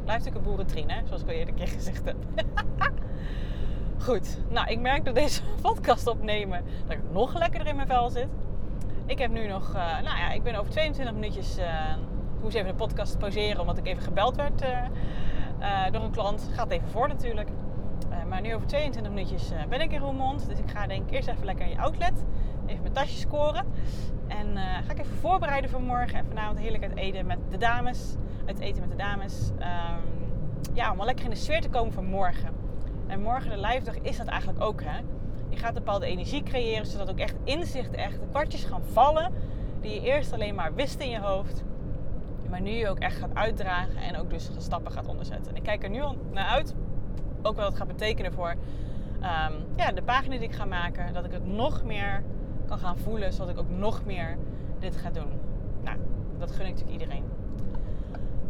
Blijft 0.04 0.26
natuurlijk 0.26 0.36
een 0.36 0.44
boerentrien, 0.44 0.90
hè? 0.90 1.06
zoals 1.06 1.22
ik 1.22 1.28
al 1.28 1.34
eerder 1.34 1.54
keer 1.54 1.68
gezegd 1.68 2.06
heb. 2.06 2.16
Goed, 4.06 4.38
nou 4.50 4.70
ik 4.70 4.80
merk 4.80 5.06
door 5.06 5.14
deze 5.14 5.42
podcast 5.62 6.08
opnemen 6.08 6.64
dat 6.88 6.98
ik 6.98 7.04
nog 7.12 7.38
lekkerder 7.38 7.68
in 7.68 7.76
mijn 7.76 7.88
vel 7.88 8.10
zit. 8.10 8.28
Ik 9.12 9.20
heb 9.20 9.32
nu 9.32 9.48
nog, 9.48 9.76
uh, 9.76 9.76
nou 9.76 10.18
ja, 10.18 10.32
ik 10.32 10.44
ben 10.44 10.56
over 10.56 10.72
22 10.72 11.14
minuutjes, 11.14 11.58
uh, 11.58 11.66
ik 12.36 12.42
moest 12.42 12.56
even 12.56 12.68
de 12.68 12.76
podcast 12.76 13.18
pauzeren 13.18 13.60
omdat 13.60 13.78
ik 13.78 13.88
even 13.88 14.04
gebeld 14.04 14.36
werd 14.36 14.62
uh, 14.62 15.92
door 15.92 16.04
een 16.04 16.12
klant. 16.12 16.50
Gaat 16.54 16.72
even 16.72 16.88
voor 16.88 17.08
natuurlijk. 17.08 17.50
maar 18.30 18.42
nu 18.42 18.56
over 18.56 18.68
22 18.68 19.12
minuutjes 19.12 19.52
ben 19.70 19.82
ik 19.82 19.92
in 19.92 20.00
Roermond. 20.00 20.48
Dus 20.48 20.60
ik 20.60 20.70
ga 20.70 20.88
denk 20.88 21.08
ik 21.08 21.16
eerst 21.16 21.28
even 21.28 21.46
lekker 21.46 21.66
in 21.66 21.72
je 21.72 21.78
outlet. 21.78 22.24
Even 22.66 22.82
mijn 22.82 22.94
tasje 22.94 23.18
scoren. 23.18 23.66
En 24.28 24.58
ga 24.58 24.92
ik 24.92 25.00
even 25.00 25.16
voorbereiden 25.16 25.70
voor 25.70 25.82
morgen. 25.82 26.18
En 26.18 26.26
vanavond 26.28 26.60
heerlijk 26.60 26.84
uit 26.84 26.96
eten 26.96 27.26
met 27.26 27.40
de 27.50 27.58
dames. 27.58 28.16
Uit 28.46 28.60
eten 28.60 28.82
met 28.82 28.92
de 28.92 28.98
dames. 28.98 29.52
Um, 29.60 30.74
ja, 30.74 30.92
om 30.92 30.98
wel 30.98 31.06
lekker 31.06 31.26
in 31.26 31.32
de 31.32 31.38
sfeer 31.38 31.62
te 31.62 31.70
komen 31.70 31.94
voor 31.94 32.04
morgen. 32.04 32.50
En 33.08 33.22
morgen 33.22 33.50
de 33.50 33.68
live 33.68 33.84
dag 33.84 33.96
is 33.96 34.18
dat 34.18 34.28
eigenlijk 34.28 34.64
ook. 34.64 34.84
Hè? 34.84 35.00
Je 35.52 35.58
gaat 35.58 35.74
bepaalde 35.74 36.06
energie 36.06 36.44
creëren. 36.44 36.86
Zodat 36.86 37.10
ook 37.10 37.20
echt 37.20 37.36
inzicht, 37.44 37.92
echt 37.92 38.20
de 38.20 38.28
kwartjes 38.30 38.64
gaan 38.64 38.84
vallen. 38.92 39.34
Die 39.82 39.94
je 39.94 40.02
eerst 40.02 40.34
alleen 40.34 40.56
maar 40.56 40.74
wist 40.74 41.00
in 41.00 41.10
je 41.10 41.20
hoofd. 41.20 41.64
Maar 42.50 42.62
nu 42.62 42.70
je 42.70 42.90
ook 42.90 43.00
echt 43.00 43.18
gaat 43.18 43.34
uitdragen. 43.34 43.98
En 43.98 44.18
ook 44.18 44.30
dus 44.30 44.50
stappen 44.58 44.92
gaat 44.92 45.08
onderzetten. 45.08 45.52
En 45.52 45.58
ik 45.58 45.64
kijk 45.64 45.84
er 45.84 45.90
nu 45.90 46.02
al 46.02 46.16
naar 46.32 46.48
uit. 46.48 46.76
Ook 47.42 47.56
wat 47.56 47.66
het 47.66 47.76
gaat 47.76 47.88
betekenen 47.88 48.34
voor 48.34 48.50
um, 48.50 49.66
ja, 49.76 49.92
de 49.92 50.04
pagina 50.04 50.36
die 50.38 50.48
ik 50.48 50.56
ga 50.56 50.66
maken. 50.66 51.14
Dat 51.14 51.26
ik 51.26 51.32
het 51.32 51.46
nog 51.46 51.84
meer 51.84 52.24
kan 52.68 52.80
gaan 52.80 52.98
voelen, 52.98 53.34
zodat 53.34 53.50
ik 53.50 53.60
ook 53.60 53.70
nog 53.70 54.06
meer 54.06 54.38
dit 54.80 54.96
ga 54.98 55.10
doen. 55.10 55.32
Nou, 55.84 55.98
dat 56.38 56.52
gun 56.52 56.66
ik 56.66 56.72
natuurlijk 56.72 57.02
iedereen. 57.02 57.24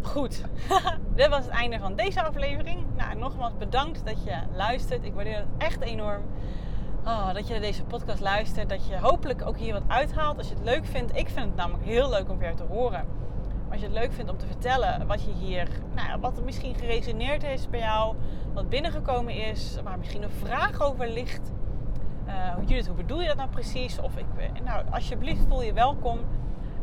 Goed, 0.02 0.44
dit 1.16 1.28
was 1.28 1.46
het 1.46 1.54
einde 1.54 1.80
van 1.80 1.96
deze 1.96 2.24
aflevering. 2.24 2.86
Nou, 2.98 3.16
nogmaals 3.16 3.58
bedankt 3.58 4.06
dat 4.06 4.24
je 4.24 4.38
luistert. 4.56 5.04
Ik 5.04 5.14
waardeer 5.14 5.38
het 5.38 5.48
echt 5.58 5.82
enorm. 5.82 6.22
Oh, 7.06 7.34
dat 7.34 7.48
je 7.48 7.54
naar 7.54 7.62
deze 7.62 7.84
podcast 7.84 8.20
luistert. 8.20 8.70
Dat 8.70 8.88
je 8.88 9.00
hopelijk 9.00 9.46
ook 9.46 9.58
hier 9.58 9.74
wat 9.74 9.84
uithaalt. 9.88 10.38
Als 10.38 10.48
je 10.48 10.54
het 10.54 10.64
leuk 10.64 10.86
vindt. 10.86 11.16
Ik 11.16 11.30
vind 11.30 11.46
het 11.46 11.56
namelijk 11.56 11.84
heel 11.84 12.10
leuk 12.10 12.30
om 12.30 12.38
weer 12.38 12.56
te 12.56 12.64
horen. 12.64 13.06
Maar 13.64 13.72
als 13.72 13.80
je 13.80 13.86
het 13.86 13.96
leuk 13.96 14.14
vindt 14.14 14.32
om 14.32 14.38
te 14.38 14.46
vertellen 14.48 15.08
wat 15.08 15.24
je 15.24 15.32
hier, 15.32 15.68
nou, 15.96 16.20
wat 16.20 16.38
er 16.38 16.44
misschien 16.44 16.76
geresoneerd 16.76 17.44
is 17.44 17.70
bij 17.70 17.80
jou, 17.80 18.16
wat 18.54 18.70
binnengekomen 18.70 19.34
is, 19.34 19.78
waar 19.84 19.98
misschien 19.98 20.24
een 20.24 20.30
vraag 20.30 20.82
over 20.82 21.10
ligt, 21.10 21.52
Judith, 22.66 22.88
hoe 22.88 22.96
bedoel 22.96 23.22
je 23.22 23.28
dat 23.28 23.38
nou 23.38 23.50
precies? 23.50 24.00
Of 24.00 24.18
ik, 24.18 24.26
nou, 24.64 24.86
alsjeblieft 24.92 25.42
voel 25.48 25.62
je 25.62 25.74
welkom. 25.74 26.20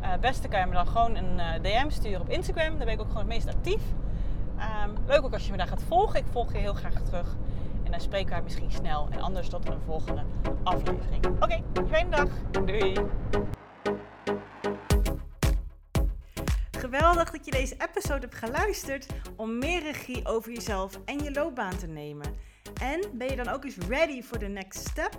Uh, 0.02 0.08
beste 0.20 0.48
kan 0.48 0.60
je 0.60 0.66
me 0.66 0.72
dan 0.72 0.86
gewoon 0.86 1.16
een 1.16 1.62
DM 1.62 1.90
sturen 1.90 2.20
op 2.20 2.28
Instagram. 2.28 2.76
Daar 2.76 2.86
ben 2.86 2.94
ik 2.94 3.00
ook 3.00 3.08
gewoon 3.08 3.22
het 3.22 3.34
meest 3.34 3.48
actief. 3.48 3.82
Um, 4.84 4.96
leuk 5.06 5.24
ook 5.24 5.32
als 5.32 5.44
je 5.44 5.50
me 5.50 5.56
daar 5.56 5.66
gaat 5.66 5.82
volgen. 5.82 6.18
Ik 6.18 6.26
volg 6.30 6.52
je 6.52 6.58
heel 6.58 6.74
graag 6.74 7.02
terug. 7.02 7.36
En 7.88 7.94
dan 7.94 8.02
spreken 8.02 8.36
we 8.36 8.42
misschien 8.42 8.70
snel. 8.70 9.08
En 9.10 9.20
anders 9.20 9.48
tot 9.48 9.68
een 9.68 9.80
volgende 9.86 10.24
aflevering. 10.62 11.26
Oké, 11.26 11.42
okay, 11.42 11.62
fijne 11.88 12.10
dag. 12.10 12.28
Doei. 12.50 12.96
Geweldig 16.70 17.30
dat 17.30 17.44
je 17.44 17.50
deze 17.50 17.74
episode 17.78 18.20
hebt 18.20 18.34
geluisterd 18.34 19.06
om 19.36 19.58
meer 19.58 19.82
regie 19.82 20.26
over 20.26 20.52
jezelf 20.52 21.00
en 21.04 21.18
je 21.18 21.32
loopbaan 21.32 21.76
te 21.76 21.86
nemen. 21.86 22.34
En 22.80 23.00
ben 23.12 23.28
je 23.28 23.36
dan 23.36 23.48
ook 23.48 23.64
eens 23.64 23.76
ready 23.76 24.22
for 24.22 24.38
the 24.38 24.46
next 24.46 24.88
step? 24.88 25.18